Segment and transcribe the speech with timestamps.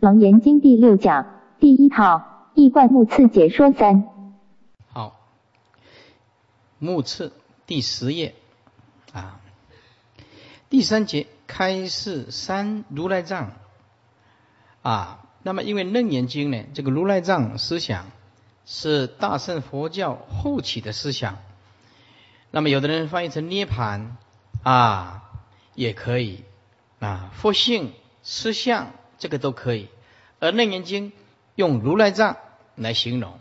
[0.00, 1.26] 楞严经第六讲
[1.58, 4.04] 第一套易观目次解说三。
[4.92, 5.18] 好，
[6.78, 7.32] 目次
[7.66, 8.36] 第十页
[9.12, 9.40] 啊，
[10.70, 13.54] 第三节开示三如来藏
[14.82, 15.26] 啊。
[15.42, 18.06] 那么因为楞严经呢，这个如来藏思想
[18.66, 21.38] 是大乘佛教后起的思想。
[22.52, 24.16] 那么有的人翻译成涅盘
[24.62, 25.24] 啊，
[25.74, 26.44] 也可以
[27.00, 27.92] 啊，佛性
[28.22, 28.92] 实相。
[29.18, 29.88] 这个都可以，
[30.38, 31.10] 而《楞严经》
[31.54, 32.36] 用如来藏
[32.76, 33.38] 来形容，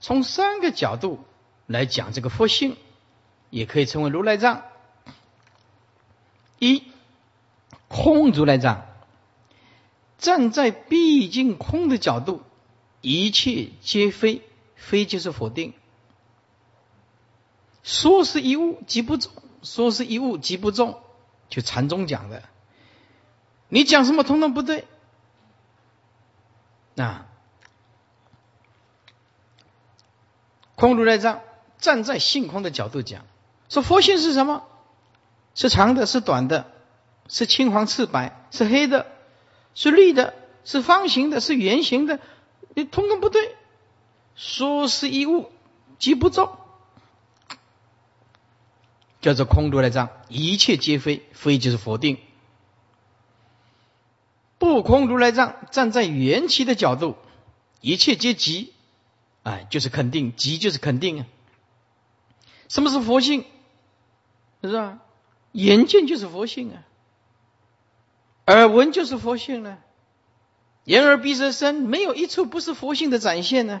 [0.00, 1.18] 从三个角度
[1.66, 2.76] 来讲这个佛性，
[3.50, 4.62] 也可以称为如来藏。
[6.60, 6.84] 一
[7.88, 8.86] 空如来藏，
[10.18, 12.42] 站在毕竟空的角度，
[13.00, 14.42] 一切皆非，
[14.76, 15.72] 非就是否定。
[17.82, 21.00] 说是一物即不中，说是一物即不中，
[21.48, 22.42] 就禅宗讲的，
[23.68, 24.84] 你讲什么通通不对。
[27.06, 27.26] 啊，
[30.74, 31.40] 空如来藏
[31.78, 33.24] 站在性空的角度讲，
[33.68, 34.64] 说佛性是什么？
[35.54, 36.70] 是长的，是短的，
[37.28, 39.06] 是青黄赤白，是黑的，
[39.74, 42.20] 是绿的，是方形的，是圆形的，
[42.74, 43.56] 你通通不对。
[44.36, 45.50] 说是一物
[45.98, 46.56] 即不中，
[49.20, 52.18] 叫做空如来藏，一切皆非，非就是否定。
[54.58, 57.16] 不空如来藏站在缘起的角度，
[57.80, 58.72] 一切皆即，
[59.44, 61.26] 哎，就是肯定，即就是肯定啊。
[62.68, 63.44] 什么是佛性？
[64.62, 64.98] 是吧？
[65.52, 66.84] 眼见就是佛性啊，
[68.46, 69.78] 耳闻就是佛性呢。
[70.84, 73.80] 眼耳鼻舌身没有一处不是佛性的展现呢。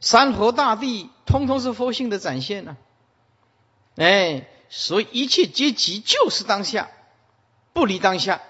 [0.00, 2.76] 山河大地通通是佛性的展现呢。
[3.96, 6.90] 哎，所以一切皆即就是当下，
[7.72, 8.40] 不离当下。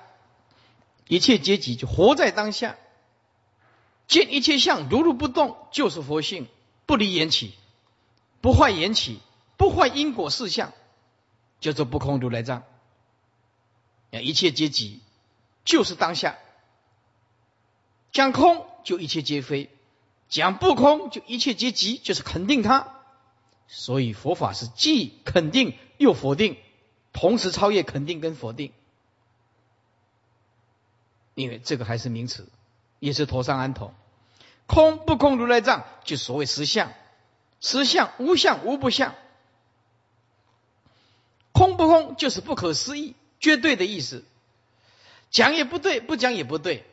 [1.08, 2.76] 一切阶级就活在当下，
[4.06, 6.46] 见一切相如如不动，就是佛性，
[6.86, 7.54] 不离缘起，
[8.40, 9.20] 不坏缘起，
[9.56, 10.72] 不坏因果事相，
[11.60, 12.62] 叫做不空如来藏。
[14.10, 15.00] 一切阶级
[15.64, 16.38] 就是当下，
[18.10, 19.70] 讲空就一切皆非，
[20.28, 22.94] 讲不空就一切皆即，就是肯定它。
[23.68, 26.58] 所以佛法是既肯定又否定，
[27.14, 28.72] 同时超越肯定跟否定。
[31.34, 32.48] 因为这个还是名词，
[32.98, 33.92] 也是头上安头。
[34.66, 36.92] 空不空如来藏，就所谓实相。
[37.60, 39.14] 实相无相无不相。
[41.52, 44.24] 空不空就是不可思议、绝对的意思。
[45.30, 46.84] 讲也不对，不讲也不对。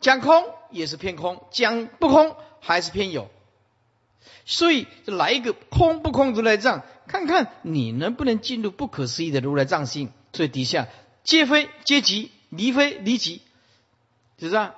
[0.00, 3.30] 讲空也是偏空，讲不空还是偏有。
[4.44, 10.12] 所以就来一个空不空如来藏，看看你能不能进入不可思议的如来藏性。
[10.32, 10.88] 所以底下
[11.22, 13.42] 皆非皆即，离非离即。
[14.48, 14.70] 是不是？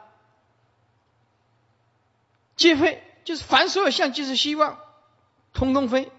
[2.57, 4.79] 皆非，就是凡所有相，就是希望，
[5.53, 6.11] 通通非。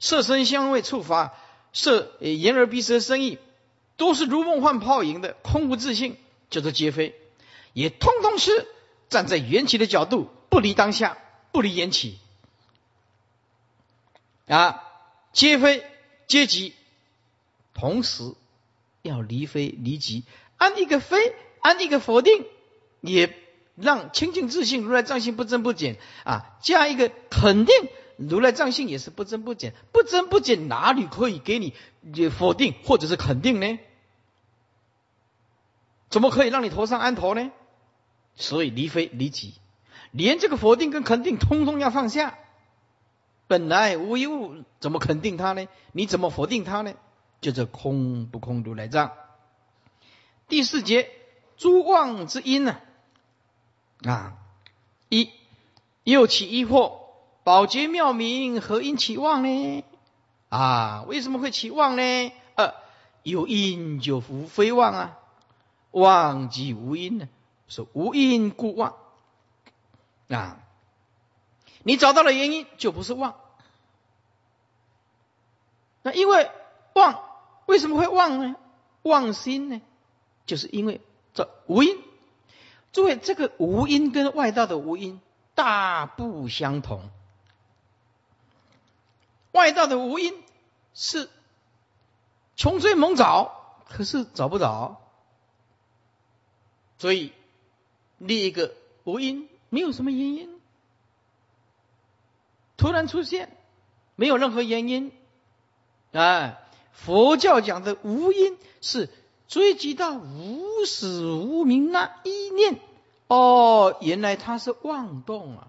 [0.00, 1.34] 色身香味触法，
[1.72, 3.38] 色眼耳鼻舌身意，
[3.96, 6.16] 都是如梦幻泡影的，空无自性，
[6.50, 7.14] 叫做皆非。
[7.72, 8.66] 也通通是
[9.08, 11.18] 站在缘起的角度，不离当下，
[11.52, 12.18] 不离缘起。
[14.48, 14.82] 啊，
[15.32, 15.86] 皆非
[16.26, 16.74] 皆即，
[17.72, 18.34] 同时
[19.02, 20.24] 要离非离即，
[20.56, 22.44] 按一个非，按一个否定。
[23.06, 23.36] 也
[23.76, 27.74] 让清净自信如来藏性不增不减啊，加一个肯定
[28.16, 31.74] 如来藏性也是不增不减，不增不减哪里可以给你
[32.30, 33.78] 否定或者是肯定呢？
[36.08, 37.50] 怎么可以让你头上安头呢？
[38.36, 39.54] 所以离非离己，
[40.12, 42.38] 连这个否定跟肯定通通要放下。
[43.46, 45.66] 本来无一物，怎么肯定它呢？
[45.92, 46.94] 你怎么否定它呢？
[47.40, 49.12] 就这空不空如来藏。
[50.48, 51.10] 第四节
[51.56, 52.78] 诸妄之因呢？
[54.02, 54.36] 啊
[55.08, 55.30] 一
[56.02, 56.98] 又起疑惑，
[57.44, 59.84] 宝洁妙明何因起妄呢？
[60.48, 62.32] 啊，为什么会起妄呢？
[62.56, 62.74] 二
[63.22, 65.18] 有因就无非妄啊，
[65.92, 67.28] 妄即无因呢？
[67.68, 68.96] 是无因故妄
[70.28, 70.60] 啊，
[71.82, 73.34] 你找到了原因就不是妄。
[76.02, 76.50] 那因为
[76.92, 77.24] 妄
[77.64, 78.56] 为什么会妄呢？
[79.02, 79.80] 妄心呢？
[80.44, 81.00] 就是因为
[81.32, 81.98] 这无因。
[82.94, 85.20] 诸位，这个无因跟外道的无因
[85.56, 87.10] 大不相同。
[89.50, 90.40] 外道的无因
[90.94, 91.28] 是
[92.54, 95.02] 穷追猛找，可是找不着。
[96.98, 97.32] 所以
[98.18, 100.60] 另一个无因，没有什么原因，
[102.76, 103.56] 突然出现，
[104.14, 105.10] 没有任何原因。
[106.12, 106.60] 啊，
[106.92, 109.10] 佛教讲的无因是。
[109.48, 112.78] 追及到无始无明那一念
[113.28, 115.68] 哦，原来它是妄动啊。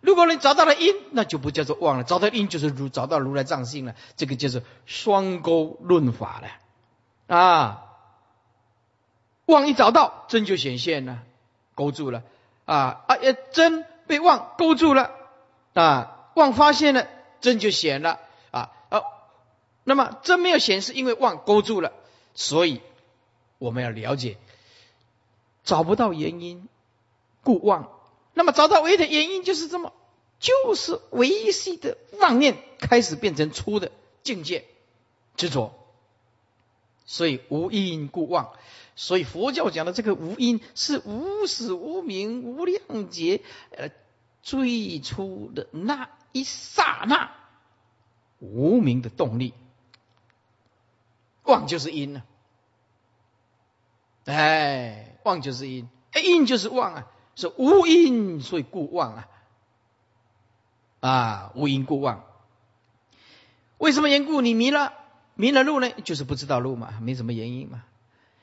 [0.00, 2.04] 如果你找到了因，那就不叫做妄了。
[2.04, 7.84] 找到因就是如找到如来藏性了，这个就是双钩论法了啊。
[9.46, 11.22] 妄一找到真就显现了，
[11.74, 12.22] 勾住了
[12.64, 13.16] 啊啊！
[13.50, 15.10] 真被妄勾住了
[15.74, 17.08] 啊，妄发现了
[17.40, 18.20] 真就显了
[18.50, 19.02] 啊啊。
[19.84, 21.92] 那么真没有显示，因为妄勾住了，
[22.38, 22.80] 所以
[23.58, 24.38] 我们要了解，
[25.64, 26.68] 找不到原因，
[27.42, 27.90] 故妄。
[28.32, 29.92] 那么找到唯一的原因就是这么，
[30.38, 33.90] 就是唯系的妄念开始变成粗的
[34.22, 34.66] 境界
[35.36, 35.74] 执着，
[37.06, 38.52] 所以无因故妄。
[38.94, 43.42] 所以佛教讲的这个无因是无始无明无量劫，
[43.72, 43.90] 呃，
[44.42, 47.32] 最初的那一刹那
[48.38, 49.54] 无名的动力，
[51.48, 52.22] 妄就是因呢，
[54.26, 57.06] 哎，妄就是因，哎，因就是妄啊。
[57.40, 59.28] 是无因，所以故妄啊！
[60.98, 62.24] 啊，无因故妄。
[63.76, 64.40] 为什么缘故？
[64.40, 64.92] 你迷了，
[65.36, 65.88] 迷了路呢？
[66.02, 67.84] 就是不知道路嘛，没什么原因嘛。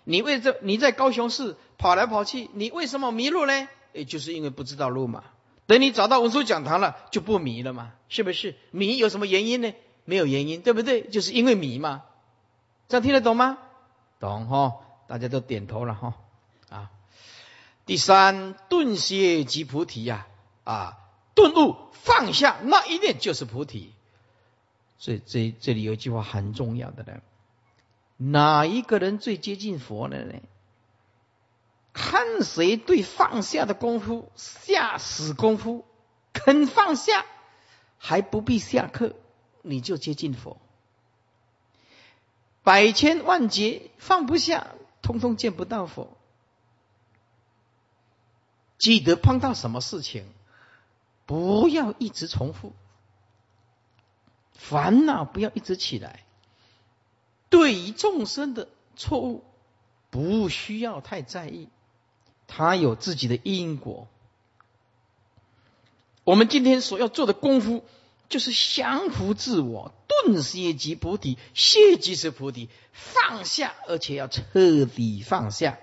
[0.05, 3.67] 你为这你在高雄市跑来跑去，你为什么迷路呢？
[3.91, 5.25] 也就是因为不知道路嘛。
[5.67, 8.55] 等你找到文殊讲堂了，就不迷了嘛，是不是？
[8.71, 9.73] 迷有什么原因呢？
[10.05, 11.01] 没有原因，对不对？
[11.01, 12.03] 就是因为迷嘛。
[12.87, 13.57] 这样听得懂吗？
[14.19, 14.75] 懂哈，
[15.07, 16.13] 大家都点头了哈。
[16.69, 16.91] 啊
[17.85, 20.25] 第三，顿歇即菩提呀！
[20.63, 20.97] 啊，
[21.35, 23.93] 顿悟放下那一念就是菩提。
[24.97, 27.21] 所以这这里有一句话很重要的呢：
[28.17, 30.33] 哪一个人最接近佛了呢？
[31.93, 35.85] 看谁对放下的功夫下死功夫，
[36.33, 37.25] 肯放下，
[37.99, 39.15] 还不必下课，
[39.61, 40.57] 你就接近佛。
[42.65, 44.67] 百千万劫放不下，
[45.03, 46.17] 通通见不到佛。
[48.79, 50.25] 记得碰到什么事情，
[51.27, 52.73] 不要一直重复，
[54.51, 56.25] 烦恼不要一直起来。
[57.49, 59.43] 对于众生的错误，
[60.09, 61.69] 不需要太在意，
[62.47, 64.07] 他有自己的因果。
[66.23, 67.85] 我们今天所要做的功夫，
[68.29, 75.77] 就是降服自我，顿歇即菩提，歇即是菩提，放下，而且要彻底放下。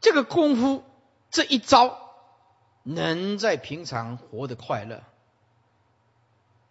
[0.00, 0.84] 这个功夫。
[1.32, 1.96] 这一招
[2.82, 5.04] 能在平常活得快乐，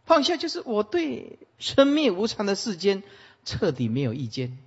[0.04, 3.04] 放下就是我对生命无常的世间
[3.46, 4.60] 彻底没有意见。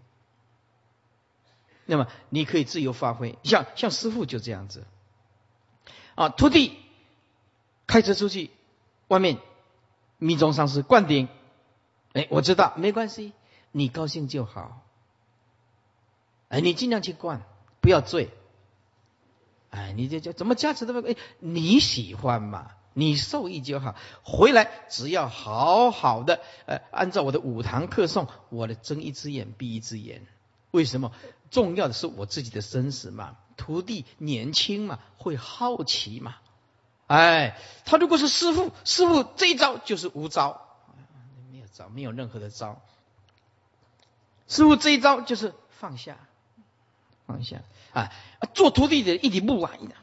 [1.85, 4.87] 那么你可以自由发挥，像像师傅就这样子
[6.15, 6.75] 啊，徒弟
[7.87, 8.51] 开车出去，
[9.09, 9.37] 外面
[10.23, 11.29] 密宗上师灌顶，
[12.13, 13.33] 哎，我知道没关系，
[13.73, 14.81] 你高兴就好，
[16.49, 17.43] 哎，你尽量去灌，
[17.81, 18.31] 不要醉。
[19.71, 22.71] 哎，你这叫怎么加持都不哎，你喜欢嘛？
[22.95, 23.97] 你受益就好。
[24.23, 30.27] 回来只要好好的，呃，按照我的五堂课诵，我的睁一只眼闭一只眼。
[30.71, 31.11] 为什么？
[31.51, 33.37] 重要的是我自己的生死嘛。
[33.57, 36.37] 徒弟年轻嘛，会好奇嘛。
[37.15, 40.63] 哎，他如果是师傅，师傅这一招就是无招，
[41.51, 42.81] 没有招，没有任何的招。
[44.49, 46.17] 师傅这一招就是放下。
[47.25, 47.63] 放下
[47.93, 48.11] 啊！
[48.53, 49.95] 做徒弟的一点不晚的，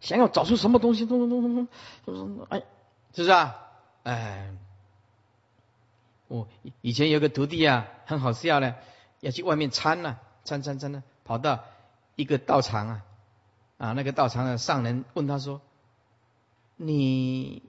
[0.00, 1.54] 想要找出什么东西，咚咚咚
[2.04, 2.58] 咚咚，哎，
[3.14, 3.56] 是不是啊？
[4.02, 4.52] 哎，
[6.26, 6.48] 我
[6.80, 8.74] 以前有个徒弟啊，很好笑呢，
[9.20, 11.64] 要去外面参呢，参参参呢，跑到
[12.16, 13.02] 一个道场啊，
[13.78, 15.62] 啊，那个道场的上人问他说
[16.78, 17.62] ：“你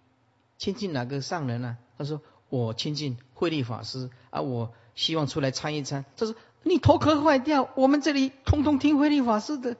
[0.58, 6.34] 亲近哪个上人呢？”他说：“我亲近慧律法师啊，我希望出来参一参。”他说。
[6.62, 7.70] 你头壳坏掉？
[7.75, 9.78] 我们这里通通听慧律法师的，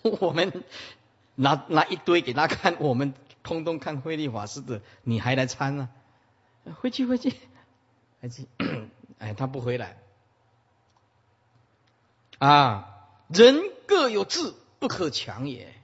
[0.00, 0.64] 我们
[1.34, 5.90] 拿拿一堆给他看，我们通通看慧律法师的，你还来参啊？
[6.80, 7.34] 回去回去，
[8.22, 8.48] 回去，
[9.18, 9.98] 哎，他不回来
[12.38, 12.88] 啊！
[13.28, 15.74] 人各有志，不可强也，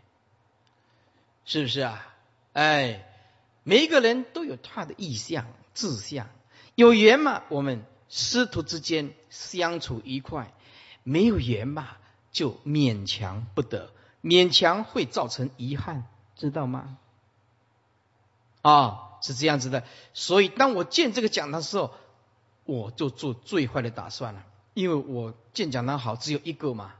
[1.44, 2.06] 是不是啊？
[2.52, 3.06] 哎，
[3.62, 6.28] 每一个人都有他的意向、志向，
[6.74, 7.84] 有缘嘛，我们。
[8.14, 10.52] 师徒之间相处愉快，
[11.02, 11.88] 没有缘嘛，
[12.30, 13.90] 就勉强不得，
[14.22, 16.04] 勉强会造成遗憾，
[16.36, 16.98] 知道吗？
[18.60, 19.84] 啊，是这样子的。
[20.12, 21.94] 所以当我建这个讲堂的时候，
[22.64, 24.44] 我就做最坏的打算了，
[24.74, 26.92] 因为我建讲堂好只有一个嘛，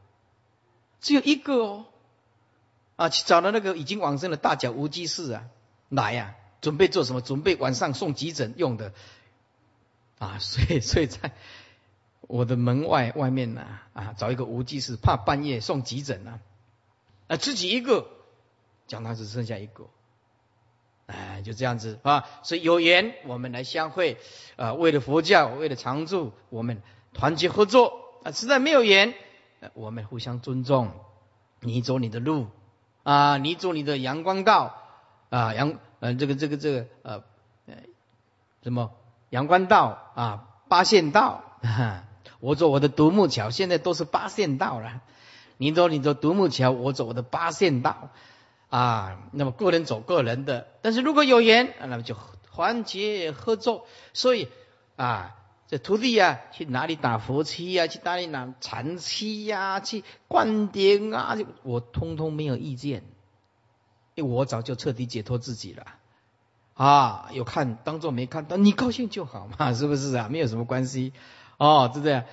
[1.03, 1.85] 只有一个哦。
[3.03, 5.45] 啊，去找了那个已经往生的大脚无机士啊，
[5.89, 7.21] 来呀，准备做什么？
[7.21, 8.93] 准备晚上送急诊用的。
[10.21, 11.33] 啊， 所以所以在
[12.21, 16.39] 我的门外外面呢啊，找一个无机室，怕半夜送急诊呢，
[17.27, 18.09] 啊，自己一个，
[18.87, 19.89] 讲堂只剩下一个，
[21.07, 24.17] 哎，就这样子啊，所以有缘我们来相会，
[24.55, 26.81] 啊，为了佛教，为了常住，我们
[27.15, 29.13] 团结合作啊，实在没有缘，
[29.75, 30.93] 我们互相尊重，
[31.59, 32.47] 你走你的路
[33.03, 34.77] 啊，你走你的阳光道
[35.31, 37.23] 啊，阳呃这个这个这个呃
[38.63, 38.93] 什么
[39.31, 41.43] 阳关道啊，八线道。
[42.41, 45.01] 我走我的独木桥，现在都是八线道了。
[45.59, 48.09] 你走你走独木桥，我走我的八线道
[48.69, 49.19] 啊。
[49.31, 52.17] 那么个人走个人的，但是如果有缘，那么就
[52.53, 53.87] 团结合作。
[54.13, 54.49] 所以
[54.97, 55.37] 啊，
[55.73, 57.87] 这徒弟呀，去哪里打佛七呀？
[57.87, 59.81] 去哪里拿禅七呀？
[59.81, 61.38] 去灌顶啊？
[61.62, 63.02] 我通通没有意见，
[64.14, 65.87] 因为我早就彻底解脱自己了
[66.75, 67.31] 啊。
[67.33, 70.29] 有看当做没看到，你高兴就好嘛， 是不是啊？
[70.31, 71.14] 没有什么关系。
[71.57, 72.25] 哦，对不对？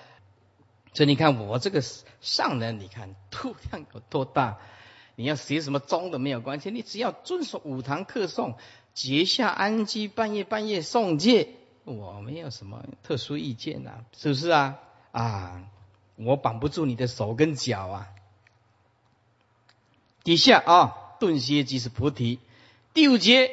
[0.94, 1.82] 所以你看我这个
[2.20, 4.58] 上人，你看 度量有多大？
[5.16, 8.56] 你要学什么宗都没有关系，你只要遵守五堂课诵，
[8.94, 14.78] 结下安居，半夜半夜诵戒，我没有什么特殊意见呐，是不是啊？
[15.12, 15.64] 啊，
[16.16, 18.08] 我绑不住你的手跟脚啊。
[20.24, 22.40] 底下啊，顿歇即是菩提。
[22.94, 23.52] 第五节，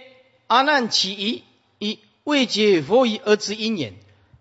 [0.49, 1.45] 阿难起疑，
[1.79, 3.95] 以未解佛疑而知因缘。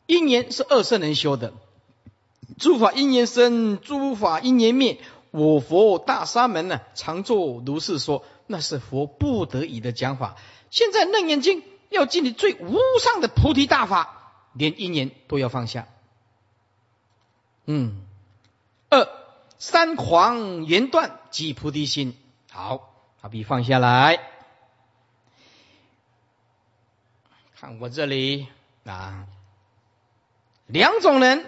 [0.08, 1.54] 因缘是二圣人修的，
[2.60, 5.00] 诸法因缘生，诸法因缘灭。
[5.32, 10.36] 我佛大沙门呢，常作如是说，那是佛不得已的讲法。
[10.70, 15.88] 现在楞严经要尽你最无上的菩提大法，连因缘都要放下。
[17.66, 18.06] 嗯，
[18.90, 19.08] 二
[19.58, 22.18] 三狂言断即菩提心。
[22.52, 24.20] 好，把笔放下来，
[27.60, 28.48] 看我这里
[28.86, 29.28] 啊。
[30.68, 31.46] 两种人，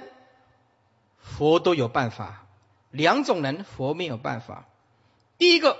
[1.19, 2.45] 佛都有办法；
[2.91, 4.65] 两种人，佛没有办法。
[5.37, 5.77] 第一个，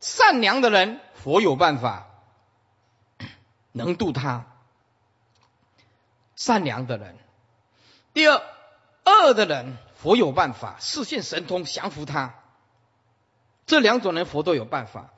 [0.00, 2.06] 善良的人，佛有办法，
[3.74, 4.46] 能度他。
[6.36, 7.16] 善良的人。
[8.12, 8.40] 第二，
[9.04, 12.34] 恶的人，佛有办法，视现神通降服他。
[13.66, 15.10] 这两种人，佛都有办法。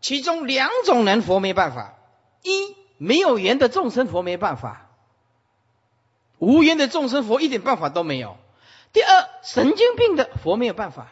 [0.00, 1.94] 其中两种人，佛没办法：
[2.42, 4.88] 一没有缘的众生，佛没办法。
[6.38, 8.36] 无缘的众生，佛一点办法都没有。
[8.92, 11.08] 第二，神经病的佛没有办法。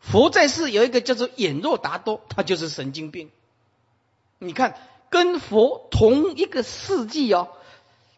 [0.00, 3.30] 佛在世有一个叫做眼若达多，他就是神经病。
[4.38, 4.76] 你看，
[5.10, 7.48] 跟佛同一个世纪哦，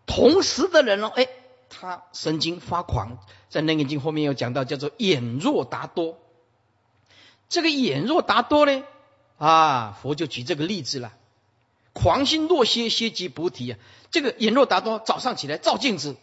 [0.07, 1.29] 同时的人哦，哎，
[1.71, 3.19] 他神经发狂。
[3.49, 6.19] 在《楞严经》后面有讲到，叫做眼若达多。
[7.49, 8.83] 这个眼若达多呢，
[9.39, 11.15] 啊，佛就举这个例子了。
[11.95, 13.79] 狂心若歇，歇即菩提啊！
[14.11, 16.17] 这个眼若达多，早上起来照镜子，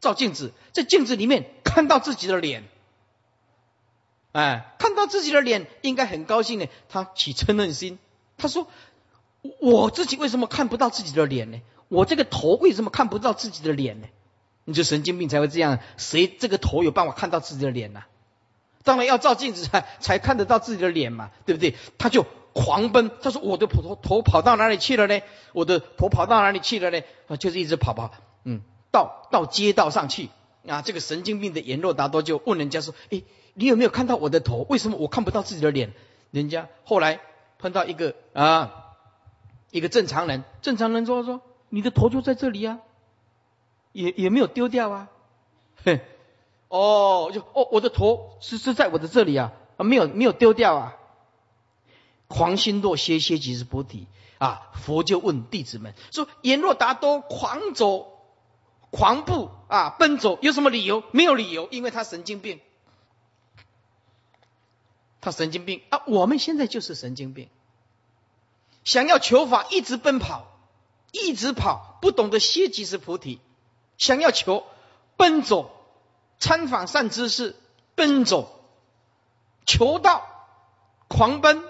[0.00, 2.68] 照镜子，在镜子里面看到自己的脸，
[4.32, 6.66] 哎，看到自己的脸，应该很高兴呢。
[6.88, 7.98] 他起嗔恨心，
[8.36, 8.68] 他说
[9.60, 11.60] ：“我自己为什么看不到自己的脸呢？
[11.88, 14.06] 我这个头为什么看不到自己的脸呢？”
[14.64, 18.02] 你就神经病才会这样，谁这个头有办法看到自己的脸呢？
[18.84, 21.74] 当然要照镜子才 才看得到自己的脸嘛，对不对？
[21.98, 22.26] 他就。
[22.54, 25.22] 狂奔，他说：“我的头头跑到哪里去了呢？
[25.54, 27.00] 我的头跑到哪里去了呢？
[27.28, 28.12] 啊，就是一直跑跑，
[28.44, 30.28] 嗯，到到街道上去
[30.68, 30.82] 啊。
[30.82, 33.22] 这个神经病的阎若达多就问人家说：，哎，
[33.54, 34.66] 你有没有看到我的头？
[34.68, 35.94] 为什么我看不到自己的脸？
[36.30, 37.20] 人家后来
[37.58, 38.81] 碰到一个啊，
[39.72, 42.78] 一个正常人，正常人说说，你的头就在这里啊，
[43.90, 45.08] 也也没有丢掉啊，
[45.82, 46.00] 嘿，
[46.68, 50.96] 哦，就哦，我的头是是在我的这里啊，啊，没有没有丢掉啊。”
[52.28, 54.06] 狂心若歇，歇即是菩提
[54.38, 54.70] 啊！
[54.72, 58.24] 佛就问弟子们说：“言若达多狂走、
[58.90, 61.02] 狂步啊，奔走有什么理由？
[61.10, 62.60] 没有理由，因为他神经病，
[65.20, 66.04] 他神经病啊！
[66.06, 67.50] 我们现在就是神经病，
[68.84, 70.46] 想要求法，一直奔跑，
[71.12, 73.40] 一直跑，不懂得歇即是菩提。
[73.98, 74.66] 想要求
[75.16, 75.70] 奔走，
[76.38, 77.56] 参访善知识，
[77.94, 78.64] 奔走
[79.64, 80.26] 求道，
[81.08, 81.62] 狂奔。”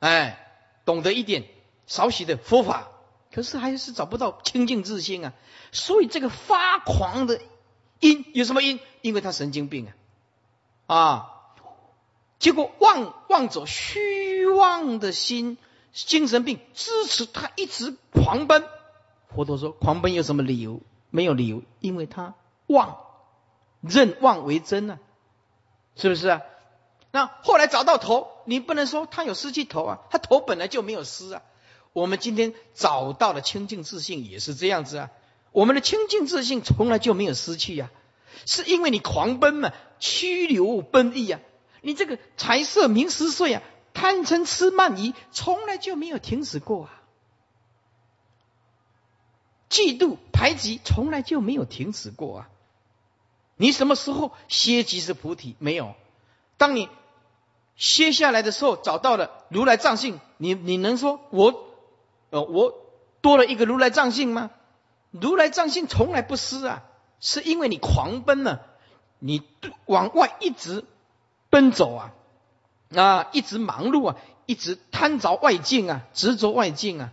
[0.00, 1.44] 哎，懂得一点
[1.86, 2.88] 少许的佛法，
[3.32, 5.32] 可是还是找不到清净自信啊！
[5.70, 7.40] 所以这个发狂的
[8.00, 8.80] 因有什么因？
[9.00, 9.92] 因为他神经病
[10.86, 10.96] 啊！
[10.96, 11.32] 啊，
[12.38, 15.56] 结果妄妄走虚妄的心，
[15.92, 18.64] 精神病支持他一直狂奔。
[19.34, 20.80] 佛陀说，狂奔有什么理由？
[21.10, 22.34] 没有理由，因为他
[22.66, 22.98] 妄
[23.80, 24.98] 认妄为真啊，
[25.94, 26.42] 是不是啊？
[27.10, 31.42] 那后来找到头，你不能说他有失去头啊，他头本来就没有失啊。
[31.92, 35.10] 我们今天找到了清净自信也是这样子啊。
[35.50, 37.90] 我们的清净自信从来就没有失去呀，
[38.46, 41.40] 是因为你狂奔嘛，曲流奔逸呀，
[41.82, 43.62] 你这个财色名食睡啊，
[43.94, 47.02] 贪嗔痴慢疑，从来就没有停止过啊。
[49.68, 52.48] 嫉妒排挤从来就没有停止过啊！
[53.56, 55.56] 你什么时候歇即是菩提？
[55.58, 55.94] 没有。
[56.58, 56.90] 当你
[57.76, 61.70] 歇下来的时候，找到了如来藏性，你你能说我
[62.28, 62.74] 呃我
[63.22, 64.50] 多了一个如来藏性吗？
[65.10, 66.82] 如来藏性从来不失啊，
[67.18, 68.66] 是因为你狂奔了，
[69.20, 69.42] 你
[69.86, 70.84] 往外一直
[71.48, 72.12] 奔走啊
[72.98, 77.12] 啊，一直忙碌啊，一直贪着外境啊，执着外境啊，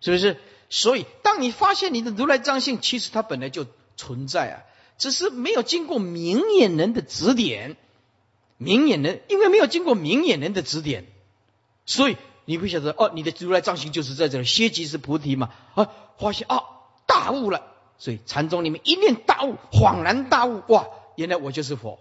[0.00, 0.38] 是不是？
[0.70, 3.66] 所以，当你发现你的如来藏性，其实它本来就
[3.96, 4.56] 存在啊，
[4.98, 7.76] 只是没有经过明眼人的指点。
[8.60, 11.06] 明眼人因为没有经过明眼人的指点，
[11.86, 16.64] 所以你不晓得哦，你的如来藏性就是在这里，歇即是菩提嘛啊，发现啊
[17.06, 17.62] 大悟了，
[17.98, 22.00] 所以禅宗里面一念大悟，恍然大悟，哇，原来我就是佛，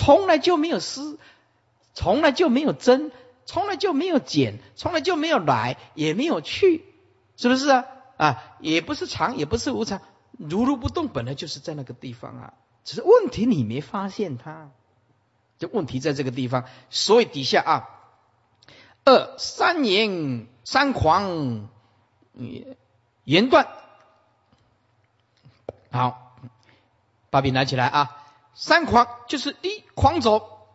[0.00, 1.18] 从来就没有失，
[1.92, 3.12] 从来就没有增。
[3.46, 6.84] 从来就没有减，从来就没有来，也没有去，
[7.36, 7.84] 是不是啊？
[8.16, 10.00] 啊，也不是常，也不是无常，
[10.38, 12.54] 如如不动，本来就是在那个地方啊。
[12.84, 14.70] 只是问题你没发现它，
[15.58, 16.64] 就问题在这个地方。
[16.90, 17.88] 所以底下啊，
[19.04, 21.68] 二三言三狂，
[23.24, 23.66] 言断。
[25.90, 26.36] 好，
[27.30, 28.16] 把笔拿起来啊。
[28.54, 30.66] 三狂就是一狂走，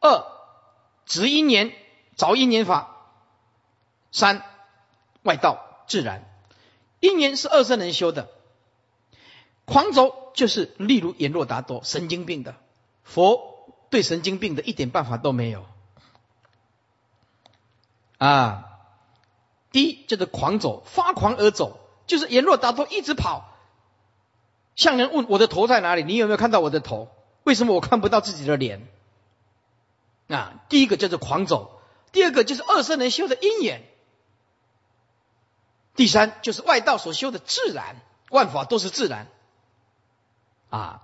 [0.00, 0.26] 二。
[1.06, 1.72] 执因年，
[2.16, 2.96] 找因年法。
[4.10, 4.44] 三
[5.22, 6.28] 外道自然，
[6.98, 8.28] 因年是二圣人修的。
[9.64, 12.56] 狂走就是例如阎若达多神经病的，
[13.04, 15.64] 佛对神经病的一点办法都没有。
[18.18, 18.80] 啊，
[19.70, 23.56] 第一就是狂走，发狂而走，就是阎若达多一直跑，
[24.74, 26.02] 向人问我的头在哪里？
[26.02, 27.08] 你有没有看到我的头？
[27.44, 28.86] 为什么我看不到自己的脸？
[30.28, 31.80] 啊，第一个叫做狂走，
[32.12, 33.82] 第二个就是二圣人修的因缘，
[35.96, 37.96] 第三就是外道所修的自然，
[38.30, 39.26] 万法都是自然。
[40.70, 41.02] 啊，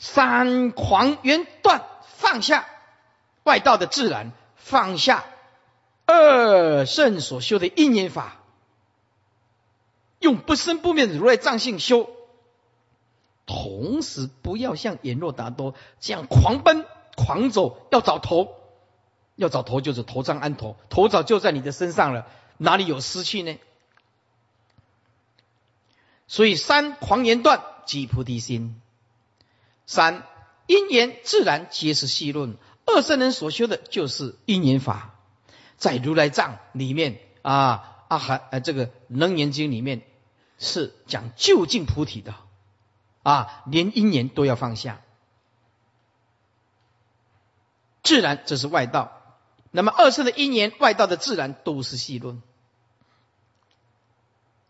[0.00, 2.66] 三狂缘断放下
[3.44, 5.24] 外道的自然，放下
[6.06, 8.38] 二圣所修的因缘法，
[10.18, 12.10] 用不生不灭的如来藏性修，
[13.46, 16.84] 同时不要像阎若达多这样狂奔
[17.16, 18.54] 狂走，要找头。
[19.36, 23.58] 要找头就是头上安头，头早就在你的身上了，哪里有失去呢？
[26.28, 28.80] 所以三狂言断即菩提心，
[29.86, 30.24] 三
[30.68, 32.56] 因缘自然皆是细论。
[32.86, 35.16] 二圣人所修的就是因缘法，
[35.76, 40.02] 在如来藏里面啊，阿含呃这个楞严经里面
[40.60, 42.36] 是讲究竟菩提的
[43.24, 45.00] 啊，连因缘都要放下，
[48.04, 49.20] 自然这是外道。
[49.72, 52.40] 那么二圣的因缘，外道的自然都是细论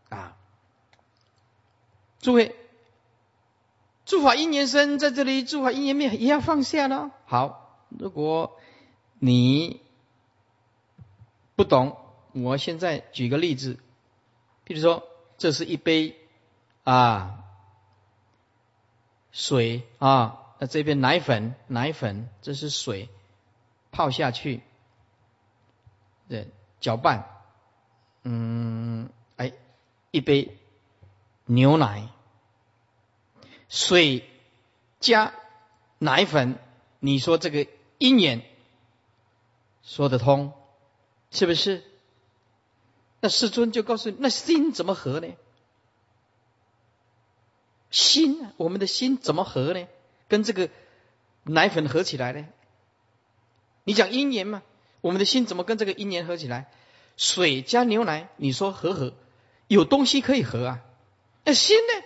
[0.08, 0.34] 啊！
[2.20, 2.56] 诸位，
[4.06, 7.10] 诸法因缘生，在这里诸法因缘灭也要放下了。
[7.26, 8.58] 好，如果
[9.18, 9.82] 你
[11.54, 11.98] 不懂，
[12.32, 13.78] 我现在举个例子，
[14.64, 15.02] 比如说，
[15.36, 16.16] 这是一杯
[16.84, 17.43] 啊
[19.34, 23.08] 水啊，那这边奶粉，奶粉，这是水，
[23.90, 24.62] 泡下去。
[26.28, 27.28] 对，搅拌，
[28.22, 29.52] 嗯，哎，
[30.12, 30.56] 一杯
[31.46, 32.08] 牛奶，
[33.68, 34.24] 水
[35.00, 35.34] 加
[35.98, 36.56] 奶粉，
[37.00, 37.66] 你说这个
[37.98, 38.40] 因缘
[39.82, 40.52] 说得通，
[41.32, 41.82] 是不是？
[43.20, 45.26] 那世尊就告诉你，那心怎么合呢？
[47.94, 49.86] 心，我们的心怎么合呢？
[50.26, 50.68] 跟这个
[51.44, 52.44] 奶粉合起来呢？
[53.84, 54.64] 你讲因缘嘛？
[55.00, 56.72] 我们的心怎么跟这个因缘合起来？
[57.16, 59.14] 水加牛奶，你说合合？
[59.68, 60.80] 有东西可以合啊？
[61.44, 62.04] 那心呢？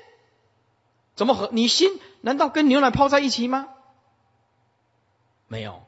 [1.14, 1.48] 怎么合？
[1.52, 3.68] 你心难道跟牛奶泡在一起吗？
[5.46, 5.84] 没有，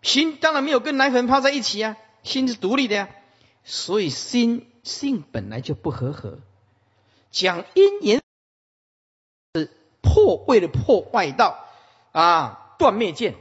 [0.00, 3.10] 心当然没有跟奶粉泡在一起啊，心是独立的呀。
[3.62, 6.38] 所以心性本来就不合合。
[7.32, 8.22] 讲因缘
[9.54, 9.68] 是
[10.00, 11.66] 破，为了破外道
[12.12, 13.34] 啊，断灭见。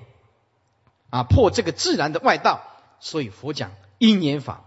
[1.11, 2.63] 啊，破这个自然的外道，
[3.01, 4.63] 所以佛讲因缘法，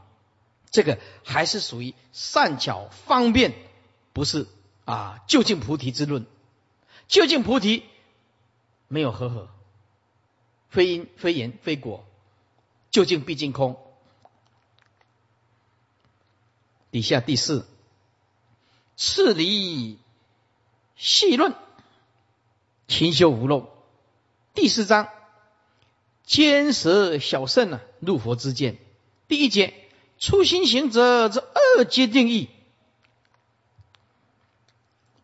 [0.70, 3.54] 这个还是属于善巧方便，
[4.12, 4.46] 不是
[4.84, 6.26] 啊究竟菩提之论。
[7.08, 7.84] 究竟菩提
[8.88, 9.48] 没有合合，
[10.68, 12.04] 非因非言非果，
[12.90, 13.82] 究竟毕竟空。
[16.90, 17.66] 底下第四，
[18.96, 19.98] 次离
[20.96, 21.54] 细论，
[22.86, 23.68] 勤修无漏。
[24.54, 25.08] 第四章，
[26.24, 28.78] 坚舌小圣啊，入佛之见。
[29.26, 29.74] 第一节，
[30.18, 32.48] 初心行者这二阶定义。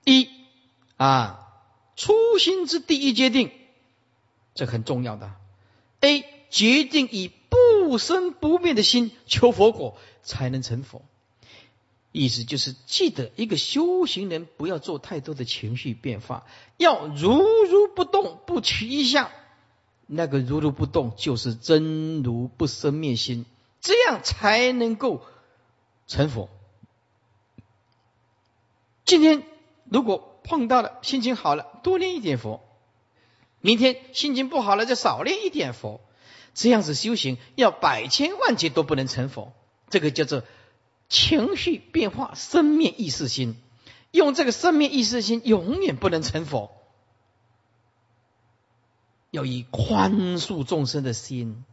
[0.05, 0.29] 一
[0.97, 1.53] 啊，
[1.95, 3.53] 初心之第一阶定，
[4.55, 5.33] 这很重要的。
[6.01, 11.03] A 决定以不生不灭的心求佛果，才能成佛。
[12.13, 16.45] 意思就是，记得一个修行人不要做太多的情绪变化，
[16.77, 19.31] 要如如不动，不取一相。
[20.09, 23.47] 那个如如不动，就是真如不生灭心，
[23.81, 25.23] 这样才能够
[26.09, 26.49] 成佛。
[29.05, 29.45] 今天
[29.85, 32.61] 如果碰到了，心情好了，多念一点佛；
[33.61, 36.01] 明天心情不好了，就少念一点佛。
[36.55, 39.53] 这样子修行，要百千万劫都不能成佛。
[39.91, 40.43] 这个叫做。
[41.11, 43.57] 情绪变化，生灭意识心，
[44.13, 46.71] 用这个生灭意识心，永远不能成佛。
[49.31, 51.65] 要以宽恕众生的心，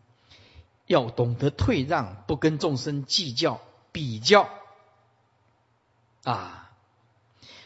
[0.87, 4.49] 要懂得退让，不跟众生计较比较
[6.23, 6.71] 啊。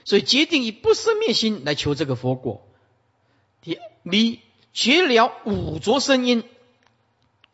[0.04, 2.68] 所以决定以不生灭心来求这个佛果。
[3.62, 4.42] 第你
[4.74, 6.44] 绝了五浊声音，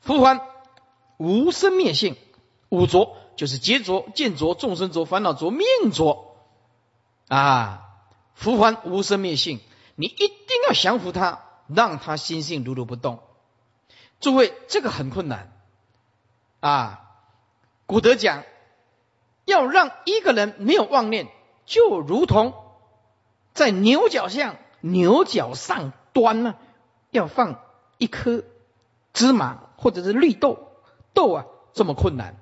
[0.03, 0.41] 呼唤
[1.17, 2.15] 无生灭性，
[2.69, 3.15] 五浊。
[3.37, 6.35] 就是劫浊、见浊、众生浊、烦恼浊、命浊
[7.29, 7.83] 啊！
[8.33, 9.59] 福还无生灭性，
[9.95, 13.19] 你一定要降服他，让他心性如如不动。
[14.19, 15.53] 诸位，这个很困难
[16.59, 17.11] 啊！
[17.85, 18.43] 古德讲，
[19.45, 21.27] 要让一个人没有妄念，
[21.65, 22.53] 就如同
[23.53, 26.55] 在牛角上牛角上端呢，
[27.11, 27.59] 要放
[27.97, 28.43] 一颗
[29.13, 30.71] 芝麻或者是绿豆
[31.13, 32.35] 豆啊，这么困难。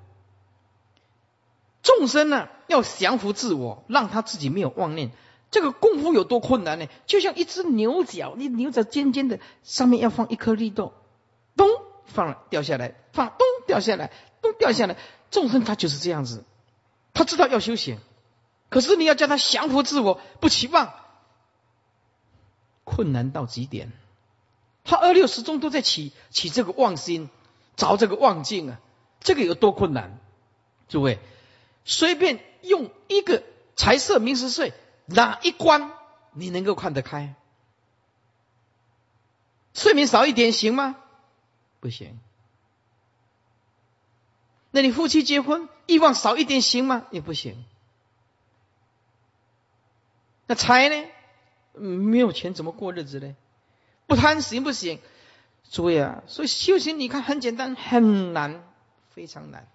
[1.86, 5.12] 众生呢，要降服自我，让他自己没有妄念。
[5.52, 6.88] 这个功夫有多困难呢？
[7.06, 10.94] 就像一只牛角，你牛角尖尖的，上面要放一颗绿豆，
[11.56, 11.68] 咚
[12.06, 14.10] 放了掉下来，放咚掉下来，
[14.42, 14.96] 咚掉下来。
[15.30, 16.42] 众生他就是这样子，
[17.14, 17.98] 他知道要修行，
[18.68, 20.92] 可是你要叫他降服自我，不期望，
[22.82, 23.92] 困难到极点。
[24.82, 27.30] 他二六十中都在起起这个妄心，
[27.76, 28.80] 着这个妄境啊，
[29.20, 30.18] 这个有多困难？
[30.88, 31.20] 诸位。
[31.86, 33.42] 随便用一个
[33.76, 34.74] 财色名食睡
[35.06, 35.92] 哪一关
[36.32, 37.34] 你能够看得开？
[39.72, 40.96] 睡眠少一点行吗？
[41.80, 42.18] 不行。
[44.70, 47.06] 那你夫妻结婚欲望少一点行吗？
[47.10, 47.64] 也不行。
[50.46, 51.08] 那财呢？
[51.72, 53.36] 没有钱怎么过日子呢？
[54.06, 55.00] 不贪行不行？
[55.70, 58.64] 诸位啊，所以修行你看很简单，很难，
[59.14, 59.68] 非常难。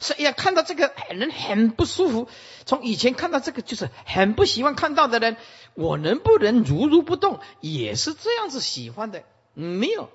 [0.00, 2.26] 所以呀，看到这个人很不舒服。
[2.64, 5.36] 从以前看到这个，就是很不喜欢看到的人。
[5.74, 9.22] 我能不能如如不动，也是这样子喜欢的？
[9.52, 10.10] 没有，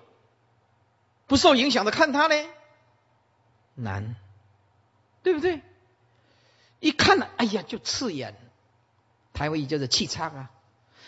[1.27, 2.35] 不受影响的看他呢，
[3.75, 4.15] 难，
[5.21, 5.61] 对不对？
[6.79, 8.35] 一看呢，哎呀，就刺眼。
[9.33, 10.51] 台湾语叫做气差啊，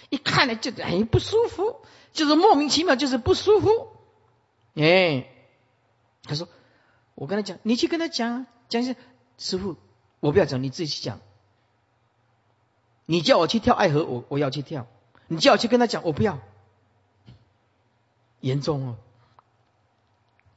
[0.10, 1.82] 一看呢就很不舒服，
[2.14, 3.90] 就是莫名其妙，就是不舒服。
[4.76, 5.28] 哎，
[6.24, 6.48] 他说
[7.16, 8.96] ：“我跟他讲，你去跟他讲。”讲是
[9.38, 9.76] 师傅，
[10.20, 11.20] 我不要讲，你自己去讲。
[13.06, 14.86] 你叫我去跳爱河，我我要去跳。
[15.28, 16.40] 你叫我去跟他讲，我不要。
[18.40, 18.96] 严重哦，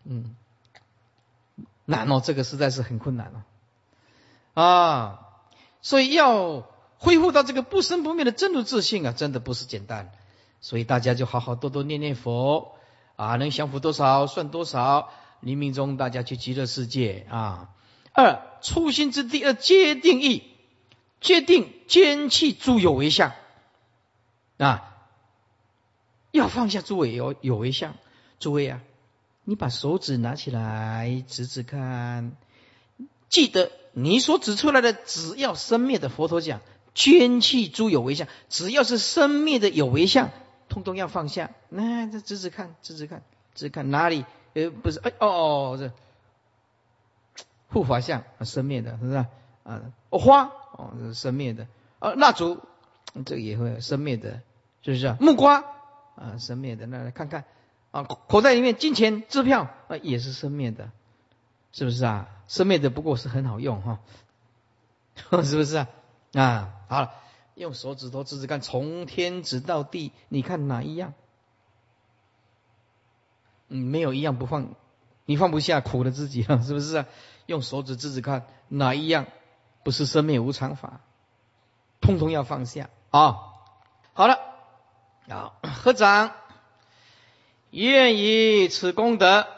[0.05, 0.37] 嗯，
[1.87, 3.45] 难哦，这个实在是很困难了
[4.55, 5.29] 啊。
[5.81, 6.69] 所以要
[6.99, 10.13] 恢复到这个不生不灭的真如自信啊，真的不是简单。
[10.61, 12.75] 所以大家就好好多多念念佛
[13.17, 15.11] 啊，能降服多少算多少。
[15.41, 17.71] 黎明中大家去极乐世界啊。
[18.13, 20.43] 二初心之第二皆定义，
[21.21, 23.33] 界定坚气诸有为相
[24.59, 25.09] 啊，
[26.31, 27.95] 要放下诸位有有为相。
[28.39, 28.81] 诸位啊，
[29.45, 32.33] 你把手指拿起来指指看，
[33.29, 36.61] 记得你所指出来的，只要生灭的佛陀讲，
[36.95, 40.31] 坚气诸有为相，只要是生灭的有为相，
[40.69, 41.51] 通通要放下。
[41.69, 43.23] 那这指指看，指指看，
[43.55, 44.25] 指看哪里？
[44.55, 45.93] 呃，不是，哎，哦，这。
[47.71, 49.15] 护法相生灭的，是不是
[49.65, 49.81] 啊？
[50.11, 51.67] 花哦，是生灭的。
[52.01, 52.61] 呃，蜡烛
[53.25, 54.41] 这个也会生灭的，
[54.83, 55.17] 是不是？
[55.21, 55.65] 木瓜
[56.17, 56.87] 啊，生灭的。
[56.87, 57.45] 那来看看
[57.91, 60.91] 啊，口袋里面金钱支票啊，也是生灭的，
[61.73, 62.29] 是不是啊？
[62.49, 64.01] 生灭的不过是很好用哈，
[65.45, 65.89] 是不是啊？
[66.35, 67.13] 啊，好了，
[67.55, 71.15] 用手指头指指看，从天指到地，你看哪一样？
[73.69, 74.75] 嗯，没有一样不放，
[75.27, 77.07] 你放不下，苦了自己了，是不是啊？
[77.51, 79.27] 用手指指指看哪一样
[79.83, 81.01] 不是生命无常法，
[82.01, 82.89] 通通要放下。
[83.11, 83.39] 啊！
[84.13, 84.39] 好了，
[85.29, 86.31] 啊，合掌，
[87.71, 89.49] 愿以此功德，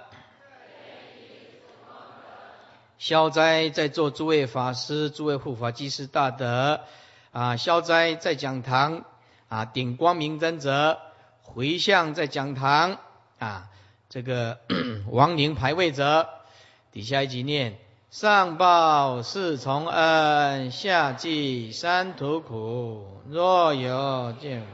[2.96, 6.81] 消灾在座诸位法师、诸位护法、居士大德。
[7.31, 9.05] 啊，消灾在讲堂。
[9.50, 10.98] 啊，顶光明真者。
[11.42, 12.98] 回向在讲堂。
[13.38, 13.68] 啊，
[14.09, 14.61] 这个
[15.12, 16.26] 亡灵牌位者。
[16.90, 17.78] 底下一起念。
[18.12, 23.22] 上报四重恩，下济三途苦。
[23.27, 24.66] 若有见，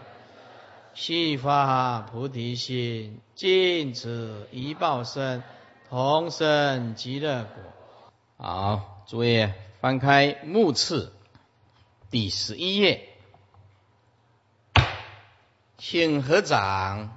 [0.92, 5.44] 悉发菩提心，尽此一报身，
[5.88, 8.44] 同生极乐国。
[8.44, 11.12] 好，诸位翻开目次
[12.10, 13.08] 第十一页，
[15.76, 17.16] 请合掌。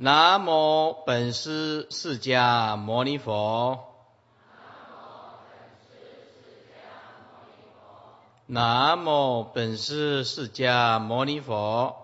[0.00, 3.86] 南无本师释迦牟尼佛。
[8.50, 11.94] 南无本师释迦牟尼佛。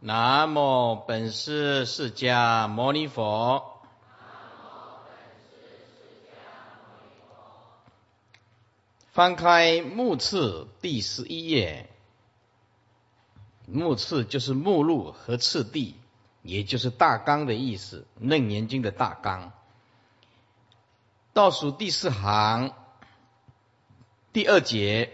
[0.00, 3.80] 南无本师释迦牟尼佛。
[9.10, 11.88] 翻开目次第十一页。
[13.64, 15.94] 目次就是目录和次第，
[16.42, 19.50] 也就是大纲的意思，《楞严经》的大纲。
[21.38, 22.72] 倒数第四行
[24.32, 25.12] 第二节，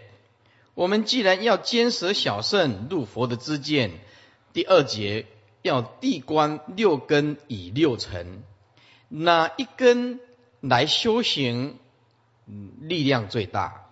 [0.73, 3.91] 我们既然要坚舍小圣入佛的知见，
[4.51, 5.27] 第二节
[5.61, 8.41] 要地观六根以六尘，
[9.07, 10.19] 哪一根
[10.61, 11.77] 来修行
[12.79, 13.85] 力量最大？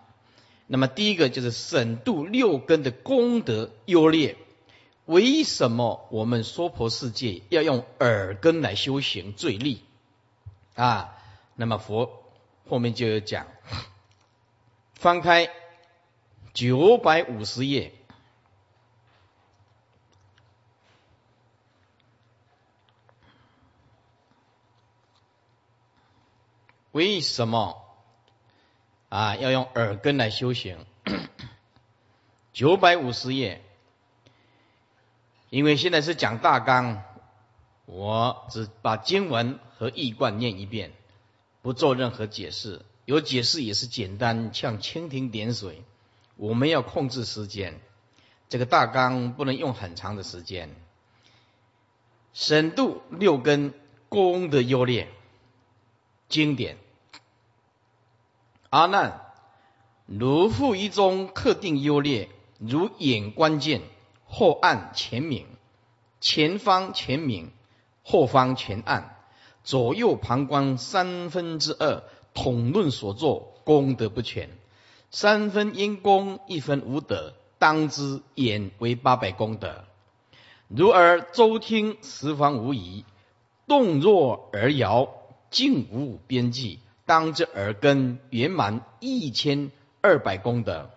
[0.65, 4.37] 那么第一个就是审度六根的功德优劣。
[5.05, 9.83] 为什么我们娑婆世界要用耳根来修行最利
[10.73, 11.15] 啊？
[11.55, 12.22] 那么佛
[12.73, 13.45] 后面就有讲，
[14.95, 15.47] 翻开
[16.55, 17.93] 九百五十页，
[26.93, 27.79] 为什么
[29.09, 30.83] 啊要用耳根来修行？
[32.53, 33.63] 九百五十页。
[35.51, 37.03] 因为现在是讲大纲，
[37.85, 40.91] 我只把经文和义观念一遍，
[41.63, 42.83] 不做任何解释。
[43.05, 45.83] 有解释也是简单，像蜻蜓点水。
[46.35, 47.81] 我们要控制时间，
[48.49, 50.75] 这个大纲不能用很长的时间。
[52.33, 53.73] 深度六根
[54.09, 55.09] 功的优劣，
[56.29, 56.77] 经典。
[58.69, 59.21] 阿难，
[60.05, 63.81] 如复一中特定优劣，如眼关键。
[64.25, 65.45] 后暗前明，
[66.19, 67.51] 前方前明，
[68.01, 69.22] 后方前暗，
[69.63, 74.49] 左右旁观三分之二，统论所作功德不全，
[75.11, 79.85] 三分因功，一分无德，当知眼为八百功德。
[80.67, 83.05] 如而周听十方无疑，
[83.67, 85.09] 动若而摇，
[85.49, 89.71] 静无边际，当知耳根圆满一千
[90.01, 90.89] 二百功德。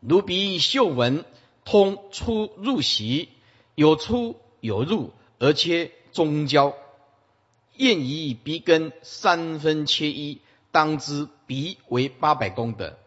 [0.00, 1.24] 如鼻嗅闻。
[1.68, 3.28] 通出入息，
[3.74, 6.76] 有出有入，而且中焦。
[7.76, 12.98] 验以鼻根三分切一，当知鼻为八百功德。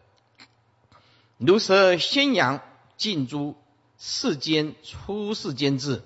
[1.38, 2.62] 如舌先阳
[2.96, 3.56] 尽诸
[3.98, 6.02] 世间出世间智，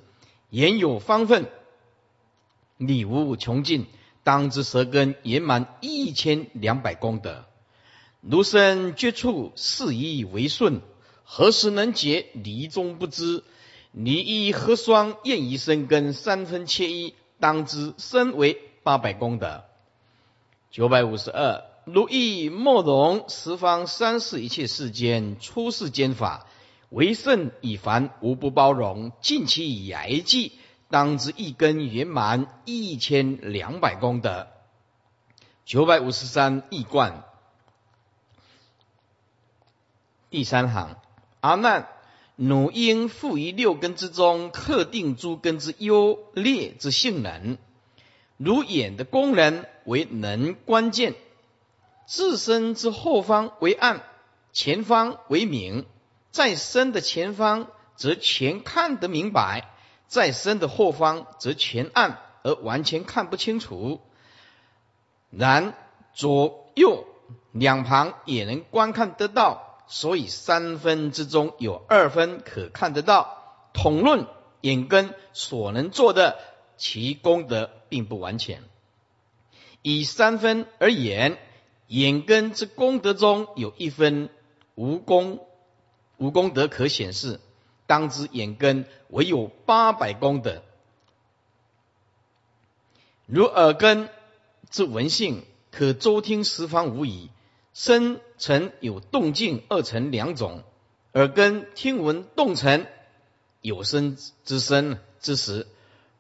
[0.50, 1.48] 言有方分，
[2.76, 3.86] 理无穷尽，
[4.22, 7.44] 当知舌根圆满一千两百功德。
[8.20, 10.80] 如身绝处，事宜为顺。
[11.24, 13.42] 何时能解离中不知？
[13.92, 19.64] 离一合双，验一生根三分切一，当知身为八百功德。
[20.70, 26.46] 九百五十二，如意莫容十方三世一切世间出世间法，
[26.88, 34.46] 为圣以凡无不包容，尽其以来计，当知一根圆满一千两百功德。
[35.66, 37.24] 九百五十三，易观
[40.30, 40.96] 第三行。
[41.40, 41.88] 阿难，
[42.36, 47.58] 汝应复于六根之中，特定诸根之优劣之性能。
[48.36, 51.14] 如眼的功能为能关键，
[52.06, 54.02] 自身之后方为暗，
[54.52, 55.86] 前方为明。
[56.32, 59.70] 在深的前方则全看得明白，
[60.08, 64.00] 在深的后方则全暗而完全看不清楚。
[65.30, 65.74] 然
[66.12, 67.06] 左右
[67.52, 69.73] 两旁也能观看得到。
[69.86, 74.26] 所以三分之中有二分可看得到，统论
[74.60, 76.38] 眼根所能做的，
[76.76, 78.62] 其功德并不完全。
[79.82, 81.38] 以三分而言，
[81.86, 84.30] 眼根之功德中有一分
[84.74, 85.46] 无功
[86.16, 87.38] 无功德可显示，
[87.86, 90.62] 当知眼根唯有八百功德。
[93.26, 94.08] 如耳根
[94.70, 97.30] 之闻性，可周听十方无疑。
[97.74, 100.64] 身尘有动静二层两种，
[101.14, 102.86] 耳根听闻动尘
[103.62, 105.66] 有声之声之时，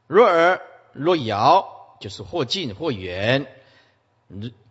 [0.06, 0.62] 若耳
[0.94, 3.46] 若摇，就是或近或远，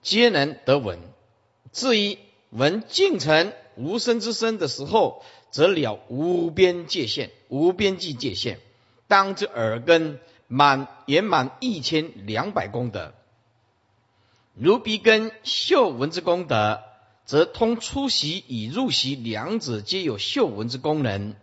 [0.01, 0.97] 皆能得闻。
[1.71, 2.17] 至于
[2.49, 8.59] 闻静尘无声之声的时候，则了无边界限，无边际界限。
[9.07, 13.13] 当知耳根满圆满一千两百功德。
[14.55, 16.81] 如鼻根嗅闻之功德，
[17.25, 21.35] 则通出息与入息两者皆有嗅闻之功能。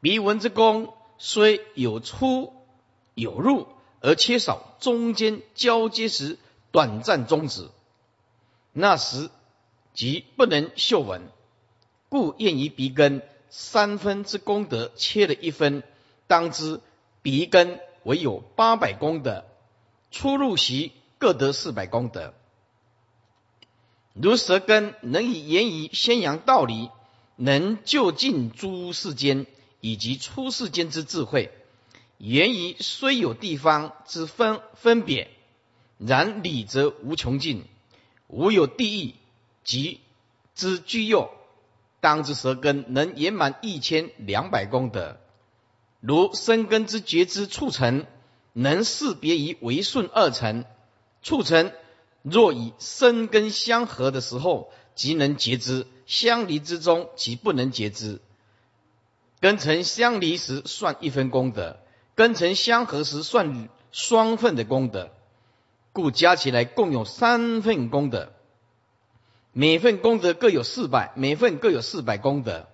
[0.00, 2.52] 鼻闻之功虽有出
[3.14, 3.68] 有入，
[4.00, 6.38] 而缺少中间交接时
[6.70, 7.68] 短暂终止，
[8.72, 9.30] 那时
[9.94, 11.22] 即不能嗅闻。
[12.08, 15.82] 故验于鼻根三分之功德切了一分，
[16.26, 16.80] 当知
[17.22, 19.44] 鼻根唯有八百功德，
[20.10, 20.92] 出入息。
[21.16, 22.34] 各得四百功德，
[24.14, 26.88] 如舌根能以言语宣扬道理，
[27.36, 29.46] 能就近诸世间
[29.80, 31.50] 以及出世间之智慧。
[32.18, 35.28] 言语虽有地方之分分别，
[35.98, 37.64] 然理则无穷尽，
[38.28, 39.14] 无有地狱
[39.64, 40.00] 及
[40.54, 41.30] 之居右。
[42.00, 45.18] 当知舌根能圆满一千两百功德，
[46.00, 48.06] 如生根之觉知促成，
[48.52, 50.64] 能识别于为顺二层。
[51.22, 51.72] 促成
[52.24, 58.22] 若以生根相合的时候，即能结之；相离之中，即不能结之。
[59.40, 61.76] 根尘相离时算一分功德，
[62.14, 65.10] 根尘相合时算双份的功德，
[65.92, 68.32] 故加起来共有三份功德。
[69.52, 72.66] 每份功德各有四百，每份各有四百功德。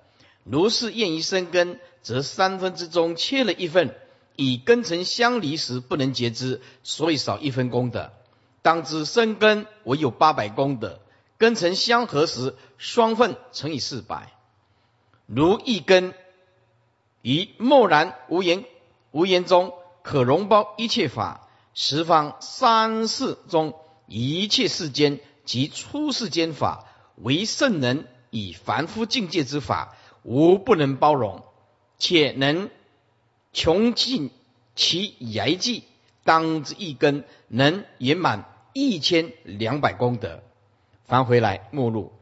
[0.44, 3.96] 如是愿于生根，则三分之中切了一份，
[4.36, 8.12] 以根尘相离时不能结之，所以少一分功德。
[8.62, 11.00] 当知生根唯有八百功德，
[11.38, 14.32] 根尘相合时，双份乘以四百。
[15.26, 16.12] 如一根
[17.22, 18.64] 于默然无言
[19.12, 23.74] 无言中，可容包一切法，十方三世中
[24.06, 26.84] 一切世间及出世间法，
[27.16, 31.44] 为圣人以凡夫境界之法，无不能包容，
[31.98, 32.70] 且能
[33.52, 34.30] 穷尽
[34.74, 35.84] 其言计。
[36.30, 40.44] 当之一根能圆满一千两百功德，
[41.04, 42.12] 翻回来目录，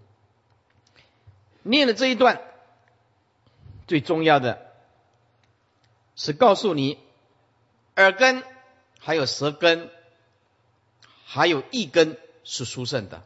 [1.62, 2.40] 念了这一段，
[3.86, 4.72] 最重要的
[6.16, 6.96] 是告诉你，
[7.96, 8.42] 耳根
[8.98, 9.90] 还有舌根，
[11.26, 13.22] 还有一根是殊胜的。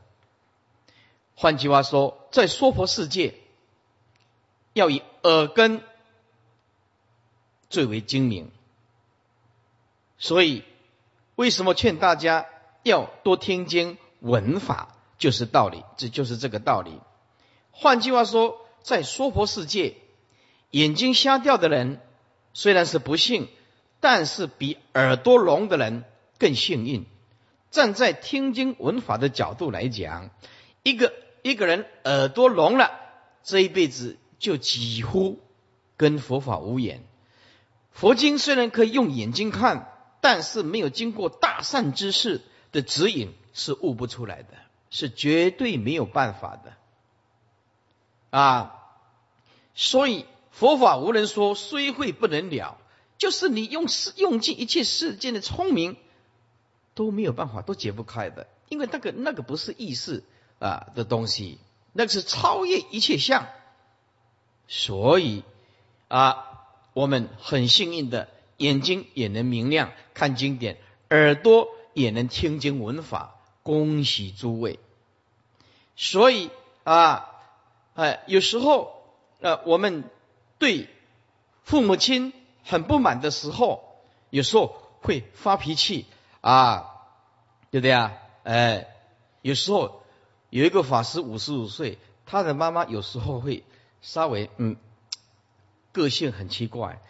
[1.36, 3.34] 换句话说，在娑婆世界，
[4.72, 5.80] 要以耳根
[7.70, 8.50] 最为精明。
[10.18, 10.64] 所以，
[11.34, 12.46] 为什么劝大家
[12.82, 17.00] 要多听经闻法，就是道理，这就是这个道理。
[17.70, 19.94] 换句话说，在娑婆世界，
[20.70, 22.00] 眼睛瞎掉的人
[22.52, 23.48] 虽然是不幸，
[23.98, 26.04] 但是比耳朵聋的人
[26.38, 27.06] 更幸运。
[27.70, 30.28] 站在听经闻法的角度来讲，
[30.82, 32.90] 一个一个人耳朵聋了，
[33.42, 35.40] 这一辈子就几乎
[35.96, 37.02] 跟佛法无缘。
[37.90, 39.88] 佛经虽然可以用眼睛看。
[40.22, 44.50] 但是没有经过大善之士的指引是悟不出来的，
[44.88, 46.74] 是绝对没有办法的
[48.30, 48.78] 啊！
[49.74, 52.78] 所以佛法无人说虽会不能了，
[53.18, 55.96] 就是你用世用尽一切世间的聪明
[56.94, 60.22] 都没有办法，都解不开的，因为那个那个不是意识
[60.60, 61.58] 啊的东西，
[61.92, 63.48] 那个是超越一切相。
[64.68, 65.42] 所以
[66.06, 68.28] 啊，我们很幸运的。
[68.62, 70.76] 眼睛也能明亮，看经典；
[71.10, 73.34] 耳朵也能听经闻法。
[73.64, 74.80] 恭喜诸位！
[75.94, 76.50] 所以
[76.82, 77.30] 啊，
[77.94, 79.04] 哎，有时候
[79.40, 80.02] 呃，我们
[80.58, 80.88] 对
[81.62, 82.32] 父母亲
[82.64, 84.00] 很不满的时候，
[84.30, 86.06] 有时候会发脾气
[86.40, 87.06] 啊，
[87.70, 88.14] 对不对啊？
[88.42, 88.88] 哎，
[89.42, 90.02] 有时候
[90.50, 93.62] 有一个法师五十五岁，他的妈妈有时候会
[94.00, 94.76] 稍微嗯，
[95.92, 97.00] 个性很奇怪。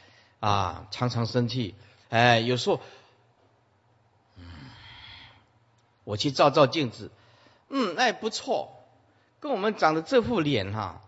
[0.43, 1.77] 啊，常常生气，
[2.09, 2.81] 哎，有时候，
[6.03, 7.13] 我去照照镜子，
[7.69, 8.73] 嗯，那也不错，
[9.39, 11.01] 跟我们长的这副脸哈，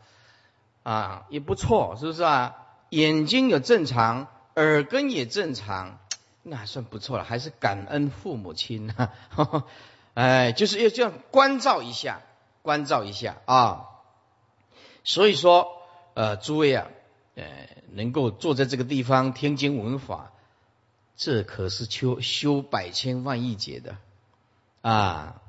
[0.84, 2.54] 啊，也不错，是不是啊？
[2.90, 5.98] 眼睛也正常，耳根也正常，
[6.44, 9.10] 那还算不错了，还是感恩父母亲啊。
[10.14, 12.20] 哎，就是要这样关照一下，
[12.62, 13.86] 关照一下啊。
[15.02, 15.82] 所以说，
[16.14, 16.86] 呃，诸位啊，
[17.34, 20.32] 呃，能够坐在这个地方听经闻法，
[21.16, 23.96] 这可是修修百千万亿劫的
[24.82, 25.40] 啊。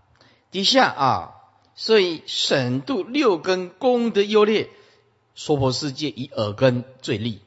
[0.52, 1.36] 底下啊，
[1.76, 4.70] 所以审度六根功德优劣，
[5.36, 7.42] 娑婆世界以耳根最利。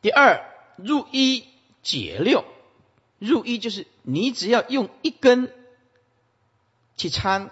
[0.00, 1.46] 第二，入一
[1.82, 2.44] 解六，
[3.18, 5.52] 入一就是你只要用一根
[6.96, 7.50] 去参，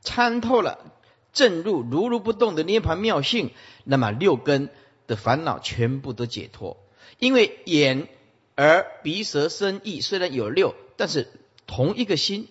[0.00, 0.92] 参透了
[1.32, 3.50] 正入如如不动的涅盘妙性，
[3.84, 4.70] 那么六根
[5.06, 6.76] 的烦恼全部都解脱。
[7.18, 8.08] 因为眼、
[8.56, 11.28] 耳、鼻、舌、身、意虽然有六，但是。
[11.64, 12.48] 同一个心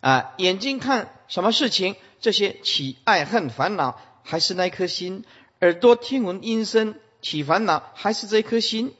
[0.00, 5.24] 啊，眼睛看什么事情，这些起爱恨烦恼还是那颗心；
[5.60, 8.94] 耳朵听闻音声起烦恼还是这一颗心。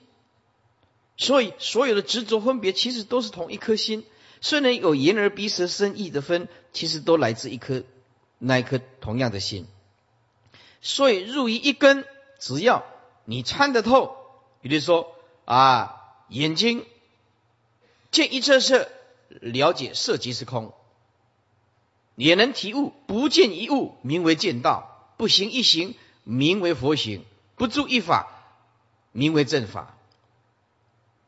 [1.16, 4.04] 所以所有的执着分别其实都是同一颗心，
[4.42, 7.84] 虽然有眼耳鼻舌身意的分，其实都来自一颗
[8.44, 9.68] 那一颗同样的心。
[10.80, 12.04] 所以入于一根，
[12.40, 12.84] 只要
[13.24, 14.16] 你参得透，
[14.60, 15.14] 比如说
[15.44, 16.84] 啊，眼睛。
[18.10, 18.90] 见一切色，
[19.40, 20.74] 了解色即是空，
[22.14, 27.24] 也能体悟不见一物名为见道，不行一行名为佛行，
[27.56, 28.28] 不住一法
[29.12, 29.96] 名为正法。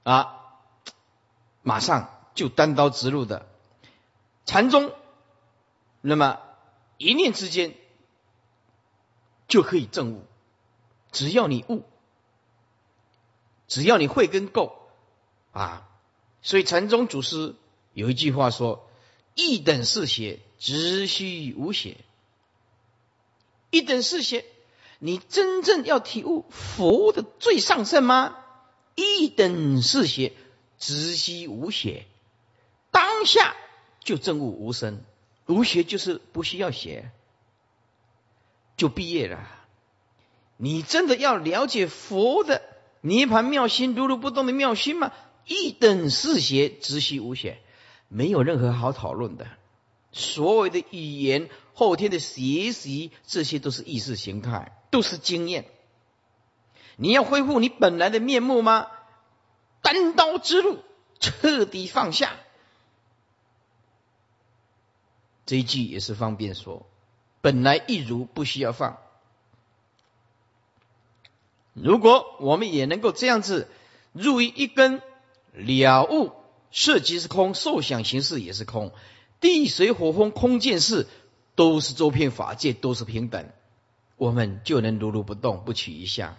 [0.02, 0.42] 啊，
[1.62, 3.46] 马上就单刀直入的
[4.44, 4.92] 禅宗，
[6.02, 6.38] 那么
[6.96, 7.74] 一念之间
[9.48, 10.24] 就可以证悟，
[11.12, 11.82] 只要你悟，
[13.68, 14.90] 只要你慧根够
[15.52, 15.88] 啊。
[16.42, 17.54] 所以禅宗祖师
[17.92, 18.88] 有一句话说
[19.34, 21.96] ：“一等是邪，直须无邪。”
[23.70, 24.44] 一等是邪，
[24.98, 28.36] 你真正要体悟佛的最上圣吗？
[28.94, 30.32] 一等是邪，
[30.78, 32.06] 直须无邪，
[32.92, 33.56] 当下
[34.00, 35.02] 就证悟无生，
[35.46, 37.10] 无邪就是不需要学，
[38.76, 39.48] 就毕业了。
[40.56, 42.62] 你真的要了解佛的
[43.00, 45.12] 涅盘妙心、如如不动的妙心吗？
[45.46, 47.58] 一等是邪，直须无邪，
[48.08, 49.46] 没有任何好讨论的。
[50.12, 55.66] 所有的语言、后天的学习，这些都是意识形态，都是经验。
[56.96, 58.86] 你要恢复你本来的面目吗？
[59.82, 60.78] 单刀直入，
[61.18, 62.32] 彻底放下。
[65.46, 66.86] 这一句也是方便说，
[67.40, 68.98] 本来一如，不需要放。
[71.72, 73.68] 如果我们也能够这样子
[74.12, 75.00] 入于一根。
[75.56, 76.32] 了悟
[76.72, 78.90] 色即是空，受想行识也是空，
[79.38, 81.06] 地水火风空见识
[81.54, 83.48] 都是周遍法界，都是平等，
[84.16, 86.36] 我们就能如如不动，不取一相。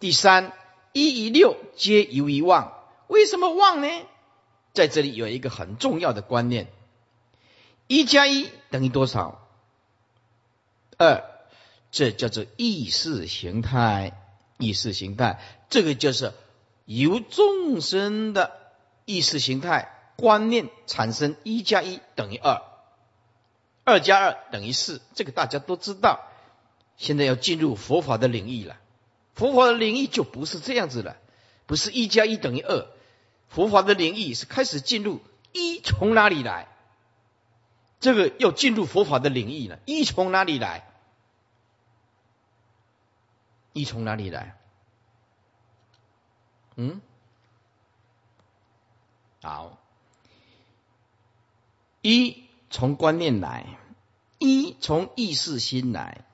[0.00, 0.54] 第三，
[0.94, 2.72] 一一六皆由一妄，
[3.06, 3.88] 为什么妄呢？
[4.72, 6.68] 在这里有一个很重要的观念：
[7.86, 9.46] 一加一等于多少？
[10.98, 11.24] 二，
[11.90, 14.20] 这叫做意识形态。
[14.58, 16.32] 意识形态，这个就是。
[16.88, 18.52] 由众生的
[19.06, 22.62] 意识形态观念产生，一加一等于二，
[23.82, 26.20] 二加二等于四，这个大家都知道。
[26.96, 28.76] 现在要进入佛法的领域了，
[29.34, 31.16] 佛法的领域就不是这样子了，
[31.66, 32.86] 不是一加一等于二，
[33.48, 35.20] 佛法的领域是开始进入
[35.50, 36.68] 一从哪里来？
[38.06, 40.86] 这个要进入佛法的领域了，一从哪里来？
[43.72, 44.56] 一从哪里来？
[46.76, 47.00] 嗯，
[49.42, 49.76] 好，
[52.00, 53.66] 一从观念来，
[54.38, 56.24] 一从意识心来，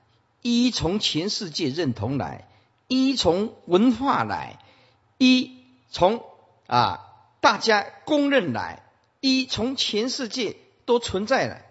[0.43, 2.47] 一从全世界认同来，
[2.87, 4.59] 一从文化来，
[5.17, 5.59] 一
[5.89, 6.23] 从
[6.67, 6.99] 啊
[7.41, 8.83] 大家公认来，
[9.21, 10.55] 一从全世界
[10.85, 11.61] 都存在了，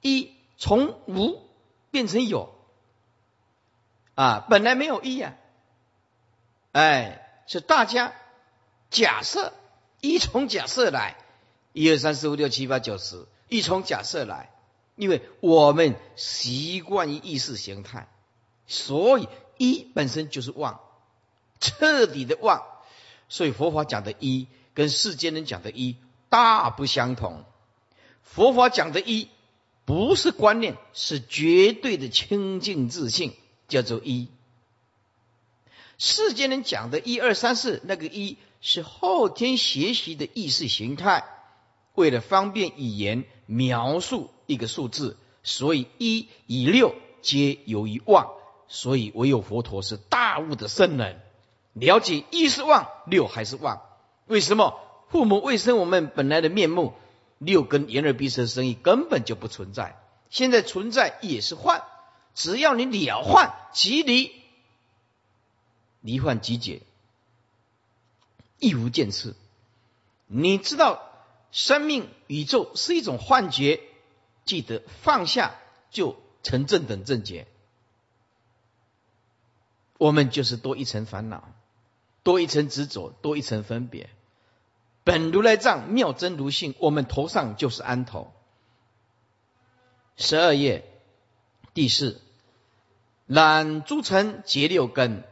[0.00, 1.42] 一从无
[1.90, 2.54] 变成有，
[4.14, 5.36] 啊本来没有一呀，
[6.72, 7.24] 哎。
[7.50, 8.12] 是大家
[8.90, 9.54] 假设
[10.02, 11.16] 一从假设来，
[11.72, 14.50] 一二三四五六七八九十，一从假设来，
[14.96, 18.06] 因为我们习惯于意识形态，
[18.66, 20.80] 所以一本身就是妄，
[21.58, 22.62] 彻底的妄。
[23.30, 25.96] 所以佛法讲的“一”跟世间人讲的“一”
[26.28, 27.46] 大不相同。
[28.34, 29.28] 佛法讲的“一”
[29.84, 33.32] 不是观念，是绝对的清净自信，
[33.68, 34.28] 叫做“一”。
[35.98, 41.24] 世间人讲的一二三四，那个一是后天学习的意识形态，
[41.94, 48.28] 为了方便语言描述一个数字，所以一以六皆由于妄，
[48.68, 51.20] 所以唯有佛陀是大悟的圣人，
[51.72, 53.82] 了解一是妄，六还是妄。
[54.26, 56.92] 为什么父母未生我们本来的面目，
[57.38, 60.00] 六根眼耳鼻舌身意根本就不存在。
[60.30, 61.82] 现在存在也是幻，
[62.34, 64.32] 只要你了幻即离，
[66.00, 66.82] 离幻即解，
[68.58, 69.34] 亦无见次。
[70.26, 71.02] 你知道
[71.50, 73.80] 生命宇宙是一种幻觉，
[74.44, 75.54] 记得放下
[75.90, 77.46] 就成正等正觉。
[79.96, 81.48] 我们就是多一层烦恼，
[82.22, 84.10] 多一层执着，多一层分别。
[85.08, 88.30] 本如来藏妙真如性，我们头上就是安头。
[90.18, 90.84] 十二页
[91.72, 92.20] 第四，
[93.26, 95.24] 染诸尘结六根，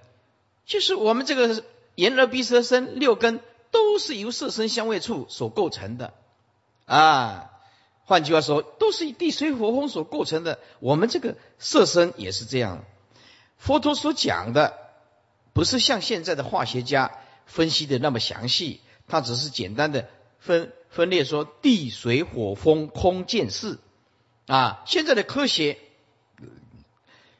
[0.64, 1.62] 就是我们这个
[1.94, 6.14] 眼耳鼻舌身六根，都是由色身香味触所构成的
[6.86, 7.50] 啊。
[8.06, 10.58] 换句话说，都是以地水火风所构成的。
[10.80, 12.82] 我们这个色身也是这样。
[13.58, 14.72] 佛陀所讲的，
[15.52, 18.80] 不是像现在的化学家分析的那么详细。
[19.08, 20.08] 它只是简单的
[20.40, 23.78] 分分裂说地水火风空见识
[24.46, 25.78] 啊，现在的科学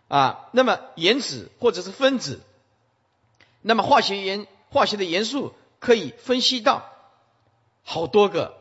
[0.08, 2.40] 啊，那么原子或者是分子，
[3.62, 6.88] 那么化学元化学的元素可以分析到
[7.82, 8.58] 好多个、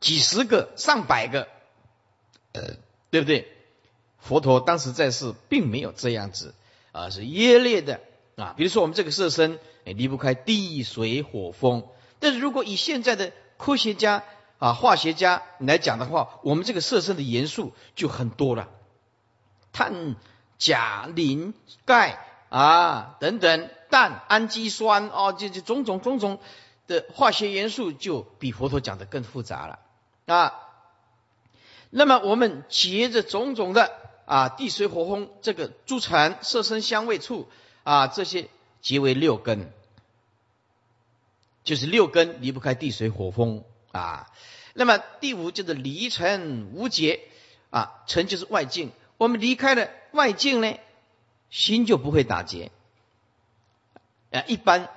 [0.00, 1.48] 几十个、上百个，
[2.52, 2.76] 呃，
[3.10, 3.52] 对不对？
[4.18, 6.54] 佛陀当时在世并没有这样子
[6.90, 8.00] 啊，是耶列的
[8.36, 9.60] 啊，比如说我们这个色身。
[9.84, 11.88] 也离不开地水火风，
[12.20, 14.22] 但是如果以现在的科学家
[14.58, 18.68] 啊、化学家来讲的话，我们这个色身的元素就很多了，
[19.72, 20.14] 碳、
[20.56, 21.52] 钾、磷、
[21.84, 26.38] 钙啊等等，氮、氨基酸哦，这这种种种种
[26.86, 29.80] 的化学元素就比佛陀讲的更复杂了
[30.26, 30.54] 啊。
[31.90, 33.92] 那么我们结着种种的
[34.26, 37.48] 啊地水火风这个诸尘、色身香味触
[37.82, 38.48] 啊这些。
[38.82, 39.72] 即为六根，
[41.64, 44.30] 就是六根离不开地水火风啊。
[44.74, 47.20] 那么第五就是离尘无结
[47.70, 48.90] 啊，尘就是外境。
[49.18, 50.76] 我们离开了外境呢，
[51.48, 52.72] 心就不会打结
[54.32, 54.42] 啊。
[54.48, 54.90] 一般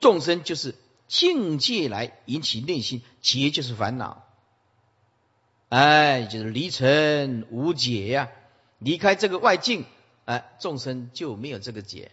[0.00, 0.74] 众生就是
[1.06, 4.24] 境界来引起内心结，就是烦恼。
[5.68, 8.30] 哎，就是离尘无解呀，
[8.78, 9.84] 离开这个外境。
[10.24, 12.10] 哎，众生就没有这个结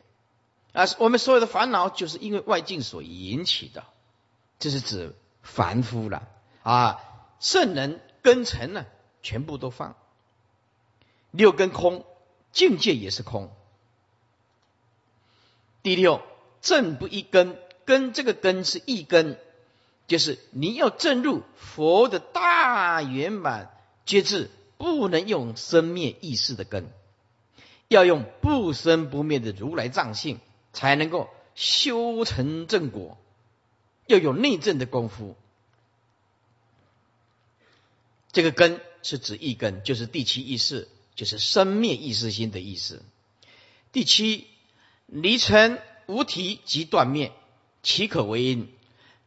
[0.74, 0.86] 啊！
[1.00, 3.86] 我们所有的烦恼就是因为外境所引起的，
[4.60, 6.28] 这是指凡夫了
[6.64, 7.00] 啊。
[7.40, 8.86] 圣人根尘呢，
[9.24, 9.96] 全部都放，
[11.32, 12.06] 六根空，
[12.52, 13.52] 境界也是空。
[15.82, 16.22] 第六，
[16.62, 19.40] 正不一根，根这个根是一根，
[20.06, 26.92] 就是你要正入佛的大圆满皆智，不能用生灭意识的根。
[27.92, 30.40] 要用不生不灭的如来藏性，
[30.72, 33.18] 才能够修成正果。
[34.08, 35.36] 要有内证的功夫。
[38.32, 43.04] 这个根是指一根，就是第七意识，就是生灭意识心的意思。
[43.92, 44.48] 第七，
[45.08, 47.34] 离尘无体即断灭，
[47.84, 48.70] 岂可为因？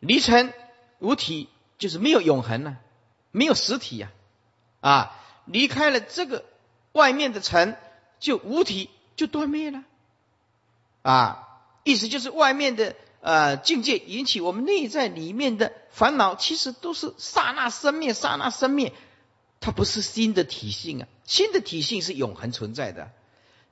[0.01, 0.55] 离尘
[1.01, 2.79] 无体就是没有永恒呢，
[3.31, 4.11] 没有实体呀。
[4.81, 6.47] 啊，离开了这个
[6.93, 7.77] 外面的尘。
[8.21, 9.83] 就无体就断灭了，
[11.03, 11.49] 啊，
[11.83, 18.93] 意思就是外面的呃境界引起我们内在里面的烦恼，其实都是刹那生灭，刹那生灭，
[19.61, 23.11] 它不是新的体性啊，新的体性是永恒存在的，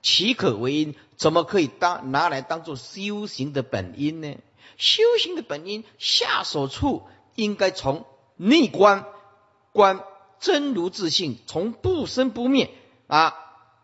[0.03, 0.95] 岂可为因？
[1.17, 4.37] 怎么可以当拿来当做修行的本因呢？
[4.77, 7.03] 修行的本因下手处
[7.35, 8.05] 应该从
[8.37, 9.05] 内观
[9.73, 10.01] 观
[10.41, 12.71] 真如自性，从不生不灭
[13.07, 13.35] 啊。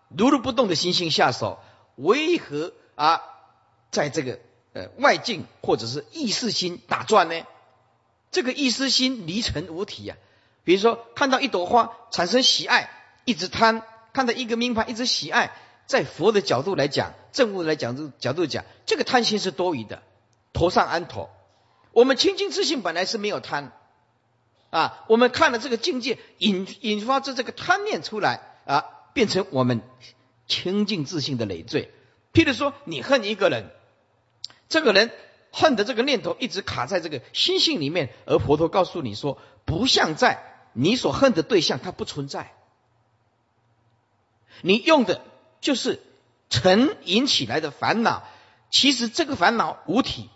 [0.08, 1.58] 如如不动的心性下手，
[1.96, 3.22] 为何啊，
[3.90, 4.38] 在这个
[4.72, 7.44] 呃外境或者是意识心打转呢？
[8.30, 10.16] 这个意识心离尘无体呀。
[10.64, 12.90] 比如说看到一朵花产生喜爱，
[13.24, 13.80] 一直贪；
[14.12, 15.52] 看到一个名牌一直喜爱，
[15.86, 20.02] 在佛的角度来讲，正悟来讲这角度讲，这个贪心是多余的，
[20.52, 21.30] 头上安头。
[21.92, 23.72] 我们清净自信本来是没有贪
[24.70, 28.84] 啊，我们看了这个境界引引发出这个贪念出来啊。
[29.12, 29.82] 变成我们
[30.46, 31.92] 清净自信的累赘。
[32.32, 33.70] 譬如说，你恨一个人，
[34.68, 35.10] 这个人
[35.50, 40.42] 恨的这个念头一直卡在这个心性里面，而佛陀告诉你说，不像在
[40.72, 42.54] 你所恨的对象，它不存在。
[44.62, 45.22] 你用的
[45.60, 46.00] 就是
[46.50, 48.24] 尘引起来的烦恼，
[48.70, 50.28] 其实这个烦恼无体，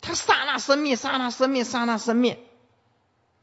[0.00, 2.38] 它刹那生灭，刹那生灭，刹那生灭。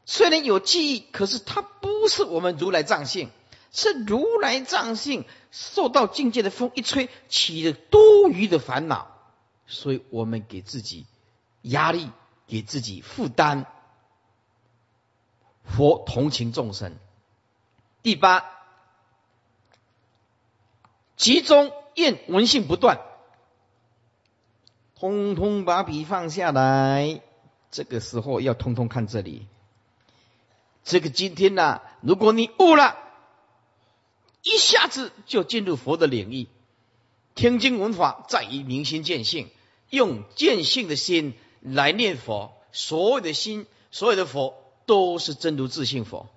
[0.04, 3.30] 虽然有记忆，可是它不是我们如来藏性。
[3.70, 9.08] 是如来藏性受到境界的风一吹，起了多余的烦恼，
[9.66, 11.06] 所以我们给自己
[11.62, 12.10] 压力，
[12.46, 13.66] 给自己负担。
[15.64, 16.96] 佛同情众生。
[18.02, 18.44] 第八，
[21.16, 23.00] 集中厌闻性不断，
[24.94, 27.20] 通通把笔放下来。
[27.70, 29.46] 这个时候要通通看这里。
[30.84, 32.96] 这个今天呢，如果你悟了，
[34.48, 36.46] 一下子就进入佛的领域。
[37.34, 39.50] 听经闻法在于明心见性，
[39.90, 44.54] 用见性的心来念佛，所有的心，所有的佛
[44.86, 46.28] 都是真如自性佛。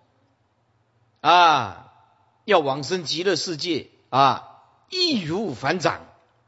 [1.22, 1.94] 啊，
[2.44, 6.06] 要往生极乐世界啊，易如反掌，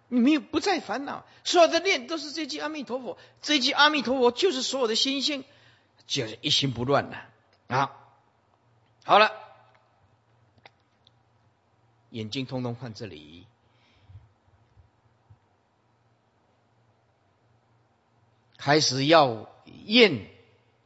[0.09, 5.45] 你没有不再烦恼，所有的念都是这句阿弥陀佛，这句阿弥陀佛就是所有的心性，
[6.07, 7.17] 就是一心不乱的
[7.67, 7.91] 啊。
[9.05, 9.31] 好了，
[12.13, 13.47] 眼睛通通看这里，
[18.55, 19.49] 开始要
[19.85, 20.29] 验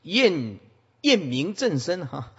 [0.03, 0.59] 验
[1.01, 2.31] 验明正身哈。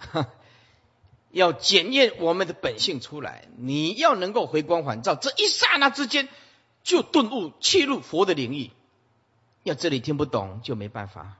[1.29, 6.27] 要检验我们的本性出来，你要能够回光返照，这一刹那之间
[6.81, 8.71] 就顿悟，切入佛的领域。
[9.61, 11.37] 要这里听不懂就没办法，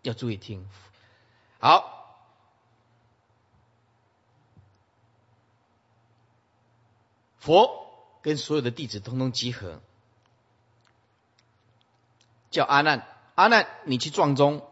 [0.00, 0.66] 要注意听。
[1.58, 2.01] 好，
[7.42, 9.80] 佛跟所有的弟子通通集合，
[12.52, 14.64] 叫阿难，阿难你去撞钟，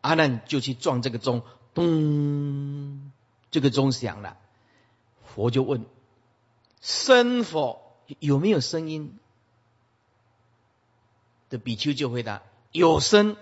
[0.00, 1.42] 阿难就去撞这个钟，
[1.74, 3.12] 咚。
[3.50, 4.38] 这个钟响了，
[5.22, 5.84] 佛就问：
[6.80, 9.18] 声否有没有声音？
[11.50, 12.42] 的比丘就回答：
[12.72, 13.36] 有声，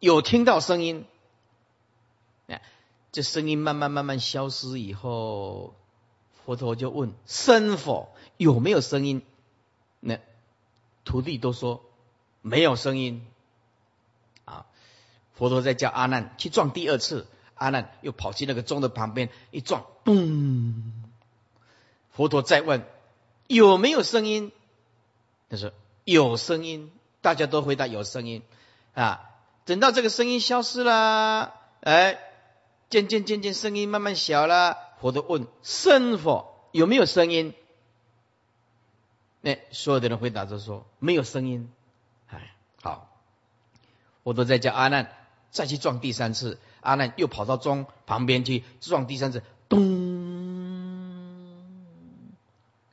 [0.00, 1.04] 有听到声音。
[2.46, 2.62] 哎，
[3.12, 5.74] 这声音慢慢慢慢消失以后，
[6.44, 9.22] 佛陀就问：声否有没有声音？
[10.00, 10.18] 那
[11.04, 11.82] 徒弟都说
[12.42, 13.26] 没有声音。
[14.44, 14.66] 啊，
[15.32, 17.26] 佛陀再叫阿难去撞第二次。
[17.54, 20.92] 阿难又跑去那个钟的旁边一撞，咚！
[22.10, 22.84] 佛陀再问
[23.46, 24.50] 有没有声音？
[25.48, 25.72] 他说
[26.04, 26.90] 有声音，
[27.20, 28.42] 大家都回答有声音
[28.94, 29.30] 啊。
[29.64, 32.18] 等到这个声音消失了，哎，
[32.94, 34.78] 渐渐渐渐声音慢慢小了。
[35.00, 37.52] 佛陀问声否有没有声音？
[39.40, 41.72] 那所有的人回答着说没有声音。
[42.28, 43.10] 哎，好，
[44.22, 45.12] 佛陀再叫阿难
[45.50, 46.60] 再去撞第三次。
[46.82, 49.82] 阿难又跑到钟旁边去撞第三次，咚！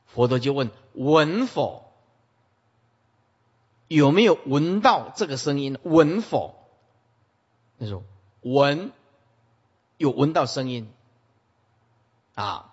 [0.08, 1.92] 佛陀就问：闻否？
[3.86, 5.78] 有没有闻到这个声音？
[5.84, 6.56] 闻否？
[7.78, 8.02] 他说：
[8.40, 8.90] 闻，
[10.02, 10.92] 有闻到声音。
[12.34, 12.72] 啊！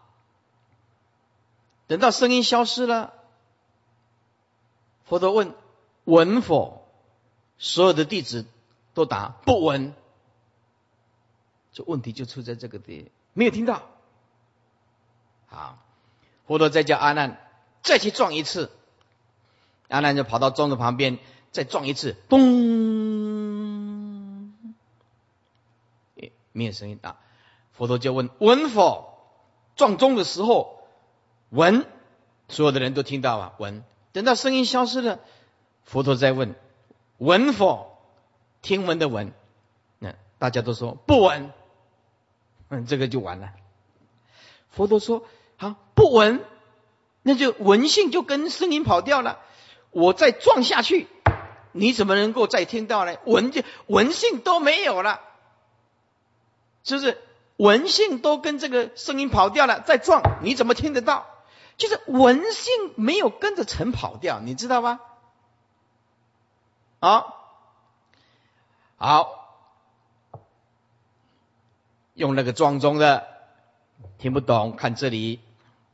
[1.88, 3.14] 等到声音消失了，
[5.06, 5.54] 佛陀问：
[6.06, 6.88] 闻否？
[7.58, 8.46] 所有的弟子
[8.94, 9.94] 都答：不闻。
[11.72, 13.84] 这问题就出在这个地，没有听到。
[15.48, 15.78] 好，
[16.48, 17.38] 佛陀再叫阿难
[17.84, 18.72] 再去撞一次，
[19.88, 21.20] 阿难就跑到钟的旁边
[21.52, 22.38] 再撞一次，嘣，
[26.60, 27.16] 没有声音啊。
[27.72, 29.08] 佛陀就问闻否？
[29.78, 30.84] 撞钟的时候
[31.50, 31.86] 闻，
[32.50, 33.86] 所有的人都听到啊，闻。
[34.12, 35.20] 等到声音消失了，
[35.86, 36.56] 佛陀再问
[37.18, 37.98] 闻否？
[38.62, 39.32] 听闻的闻，
[40.00, 41.54] 那大家都说不闻。
[42.68, 43.54] 嗯，这个就完了。
[44.70, 45.24] 佛陀说
[45.56, 46.44] ：“好，不闻，
[47.24, 49.40] 那就闻性就跟声音跑掉了。
[49.92, 51.08] 我再撞下去，
[51.72, 53.16] 你怎么能够再听到呢？
[53.26, 55.22] 闻就闻性都没有了，
[56.90, 57.18] 就是？
[57.58, 61.26] 闻性都跟这个声音跑掉了，再撞你怎么听得到？
[61.76, 65.02] 就是闻性没有跟着尘跑掉，你知道吧？
[67.02, 67.36] 好，
[68.96, 69.36] 好。”
[72.16, 73.28] 用那个撞中的
[74.18, 75.42] 听不懂，看这里，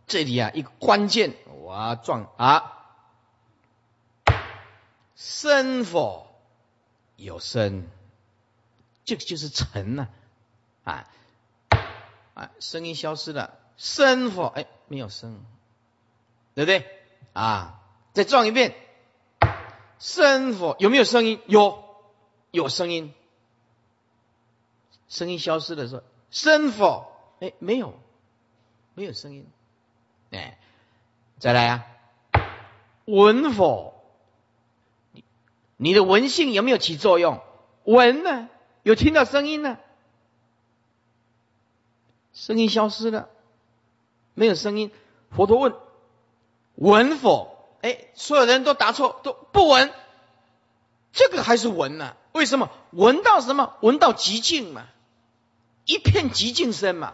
[0.06, 1.34] 这里啊一个关键，
[1.64, 2.74] 哇撞啊，
[5.16, 6.28] 声否
[7.16, 7.88] 有声，
[9.04, 10.10] 这个就是尘呐，啊
[10.86, 11.06] 啊
[12.34, 15.44] 啊声音消失了，声否哎没有声，
[16.54, 16.88] 对不对
[17.34, 17.82] 啊？
[18.14, 18.74] 再撞一遍，
[20.00, 21.42] 声否有没有声音？
[21.48, 21.84] 有
[22.52, 23.14] 有声音，
[25.10, 26.04] 声音消失的时候。
[26.32, 27.12] 声否？
[27.42, 28.00] 哎，没有，
[28.94, 29.46] 没有声音。
[30.32, 30.58] 哎，
[31.40, 31.86] 再来啊！
[33.06, 33.94] 闻否？
[35.12, 35.24] 你
[35.78, 37.42] 你的闻性有没有起作用？
[37.84, 38.50] 闻呢？
[38.84, 39.78] 有听到声音呢？
[42.36, 43.30] 声音消失了，
[44.34, 44.92] 没有声音。
[45.32, 45.74] 佛陀问：
[46.76, 47.56] 闻否？
[47.82, 49.92] 哎，所有人都答错，都不闻。
[51.14, 52.18] 这个还是闻呢？
[52.34, 52.70] 为什么？
[52.92, 53.78] 闻到什么？
[53.80, 54.84] 闻到极静嘛，
[55.86, 57.14] 一片极静声嘛。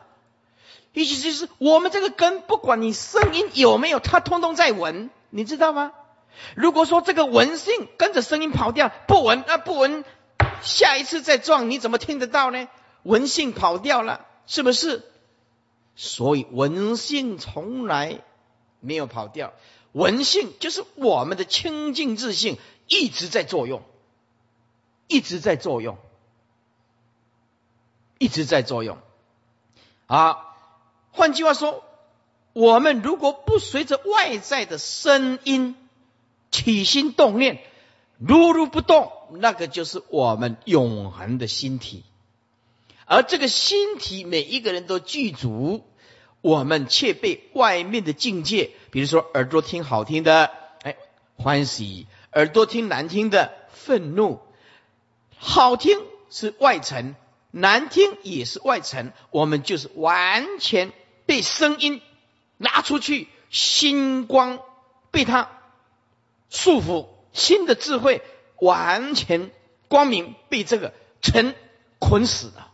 [0.94, 5.92] 意思就是，我们这个根，不管你声音有没有，它通通在闻，你知道吗？
[6.56, 10.04] 如果说这个闻性跟着声音跑掉，不闻那不闻，
[10.64, 12.68] 下一次再撞，你怎么听得到呢？
[13.04, 15.04] 闻性跑掉了，是不是？
[15.96, 18.22] 所以文性从来
[18.80, 19.54] 没有跑掉，
[19.92, 23.82] 文性就是我们的清净自性一直在作用，
[25.08, 25.98] 一直在作用，
[28.18, 28.98] 一直在作用。
[30.08, 30.48] 啊。
[31.14, 31.84] 换句话说，
[32.54, 35.76] 我们如果不随着外在的声音
[36.52, 37.62] 起心动念，
[38.18, 42.06] 如如不动，那个就是我们永恒的心体。
[43.12, 45.86] 而这个心体，每一个人都具足，
[46.40, 50.50] 我们却被外面的境界，比如说耳朵听好听的，
[50.82, 50.96] 哎，
[51.36, 54.40] 欢喜；耳朵听难听的，愤怒。
[55.36, 56.00] 好听
[56.30, 57.16] 是外层，
[57.52, 60.94] 难听也是外层，我们就是完全。
[61.26, 62.02] 被声音
[62.58, 64.60] 拿出去，星光
[65.12, 65.50] 被它
[66.50, 68.22] 束缚，新的智慧
[68.60, 69.52] 完全
[69.90, 71.56] 光明被这个尘
[72.00, 72.71] 捆死了，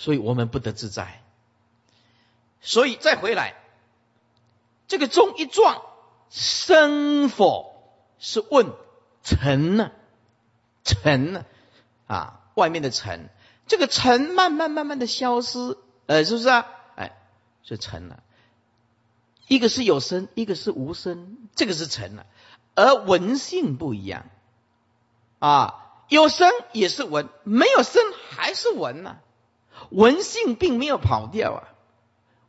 [0.00, 1.22] 所以我们不得自在。
[2.62, 3.54] 所以再回来，
[4.88, 5.82] 这个钟一撞，
[6.30, 7.84] 生否
[8.18, 8.72] 是问
[9.22, 9.92] 尘呢？
[10.84, 11.44] 尘呢？
[12.06, 13.28] 啊，外面的尘。
[13.66, 15.76] 这个尘慢慢慢慢的消失，
[16.06, 16.66] 呃，是不是啊？
[16.96, 17.18] 哎，
[17.62, 18.22] 是尘了。
[19.48, 22.24] 一个是有声，一个是无声，这个是尘了。
[22.74, 24.30] 而闻性不一样
[25.40, 29.18] 啊，有声也是闻，没有声还是闻呐。
[29.88, 31.68] 文性并没有跑掉啊，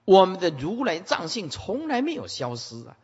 [0.05, 2.97] 我们的如来藏性从来没有消失啊。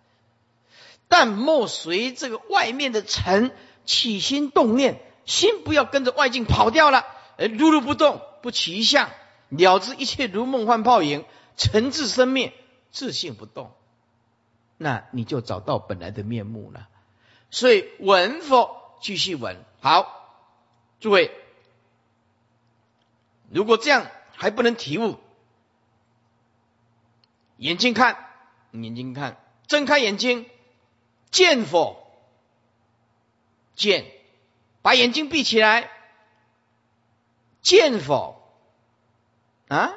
[1.08, 3.52] 但莫随这个外面的尘
[3.86, 7.06] 起心动念，心不要跟着外境跑掉了。
[7.38, 9.10] 而如如不动，不起相，
[9.50, 11.24] 了知一切如梦幻泡影，
[11.56, 12.54] 尘自生灭，
[12.92, 13.72] 自性不动，
[14.78, 16.90] 那你就找到本来的面目了。
[17.52, 18.76] 所以闻否？
[19.00, 19.64] 继续闻。
[19.80, 20.42] 好，
[21.00, 21.32] 诸位，
[23.52, 24.08] 如果这样
[24.40, 25.20] 还不能体悟，
[27.58, 28.24] 眼睛看，
[28.72, 29.36] 眼睛看，
[29.68, 30.48] 睁开眼睛，
[31.32, 32.08] 见否？
[33.76, 34.06] 见，
[34.84, 35.90] 把眼睛闭起来。
[37.64, 38.42] 见否？
[39.68, 39.94] 啊？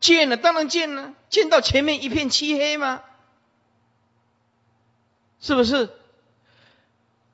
[0.00, 1.14] 见了，当然见了。
[1.28, 3.02] 见到前面一片漆黑吗？
[5.40, 5.92] 是不是？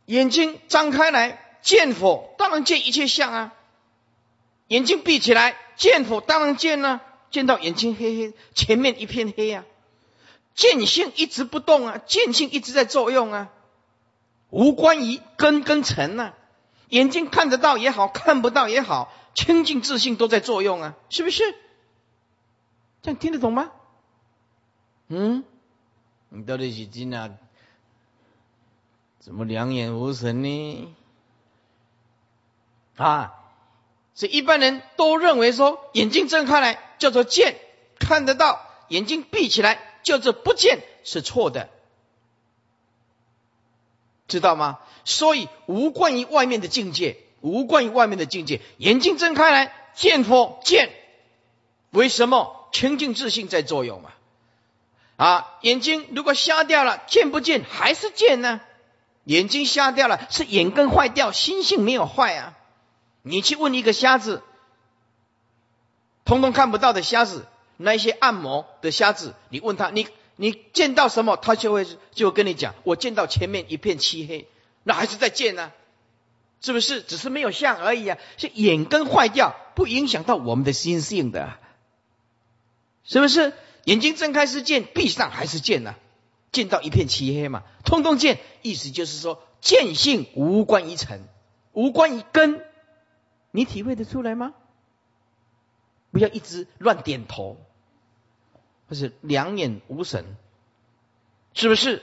[0.07, 2.34] 眼睛张开来，见否？
[2.38, 3.55] 当然见一切相啊。
[4.69, 6.21] 眼睛闭起来，见否？
[6.21, 7.03] 当然见了。
[7.31, 9.65] 见到眼睛黑黑，前面一片黑啊。
[10.55, 13.51] 见性一直不动啊，见性一直在作用啊，
[14.51, 16.33] 无关于根跟尘呐。
[16.91, 21.43] 眼睛看得到也好看不到也好，清净自信都在作用啊，是不是？
[23.03, 23.73] 这样听得懂吗？
[25.09, 25.43] 嗯，
[26.29, 27.31] 你到底是真啊？
[29.19, 30.95] 怎么两眼无神呢？
[32.97, 33.43] 啊，
[34.15, 37.57] 所以一般人都认为说，眼睛睁开来叫做见，
[37.99, 41.69] 看得到；眼睛闭起来叫做不见，是错的。
[44.29, 44.79] 知道吗？
[45.05, 48.61] 所以无关于外面的境界，无关于外面的境界。
[48.79, 50.91] 眼睛睁开来，见佛见，
[51.91, 54.12] 为什么清净自信在作用嘛？
[55.17, 58.61] 啊，眼睛如果瞎掉了，见不见还是见呢？
[59.25, 62.55] 眼睛瞎掉了，是眼根坏掉，心性没有坏啊。
[63.27, 64.43] 你去问一个瞎子，
[66.25, 67.47] 通通看不到的瞎子，
[67.77, 70.07] 那些按摩的瞎子，你问他，你。
[70.37, 72.75] 你见到什么，他就会就跟你讲。
[72.83, 74.49] 我见到前面一片漆黑，
[74.83, 75.70] 那还是在见呢，
[76.61, 77.03] 是不是？
[77.03, 78.18] 只是没有像而已啊。
[78.37, 81.57] 是眼根坏掉，不影响到我们的心性的，
[83.05, 83.53] 是不是？
[83.85, 85.95] 眼睛睁开是见，闭上还是见呢？
[86.51, 88.41] 见到一片漆黑嘛，通通见。
[88.62, 91.29] 意思就是说，见性无关于尘，
[91.70, 92.61] 无关于根，
[93.55, 94.52] 你体会得出来吗？
[96.11, 97.57] 不要一直乱点头。
[98.86, 100.36] 或是两眼无神，
[101.55, 102.02] 是不是？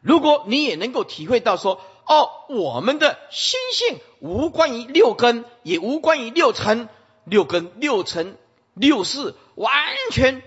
[0.00, 6.88] 如果你也能够体会到说，哦，我们的心性无关于六根，也无关于六尘，
[7.24, 8.36] 六根、六尘、
[8.74, 9.72] 六事，完
[10.12, 10.40] 全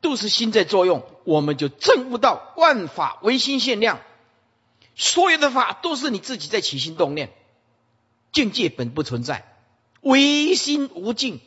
[0.00, 4.00] 都是心在作用，我们就证悟到万法唯心限量，
[4.94, 7.30] 所有的法都是你自己在起心动念，
[8.32, 9.44] 境界本不存在，
[10.00, 11.40] 唯心无尽。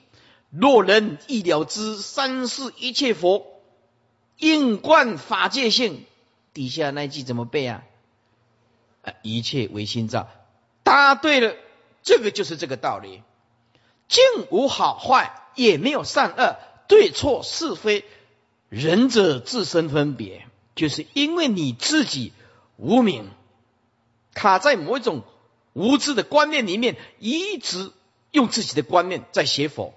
[0.50, 3.48] 若人亦了知三世一切佛
[4.38, 6.06] 应观法界性，
[6.54, 7.84] 底下那句怎么背啊？
[9.02, 10.30] 啊，一切唯心造。
[10.84, 11.56] 答对了，
[12.04, 13.24] 这个就是这个道理。
[14.08, 16.58] 境无好坏，也没有善恶、
[16.88, 18.06] 对错是非，
[18.70, 22.34] 仁者自身分别，就是因为你自己
[22.78, 23.32] 无名，
[24.36, 25.24] 卡在某一种
[25.74, 27.92] 无知的观念里面，一直
[28.32, 29.94] 用自己的观念在写否。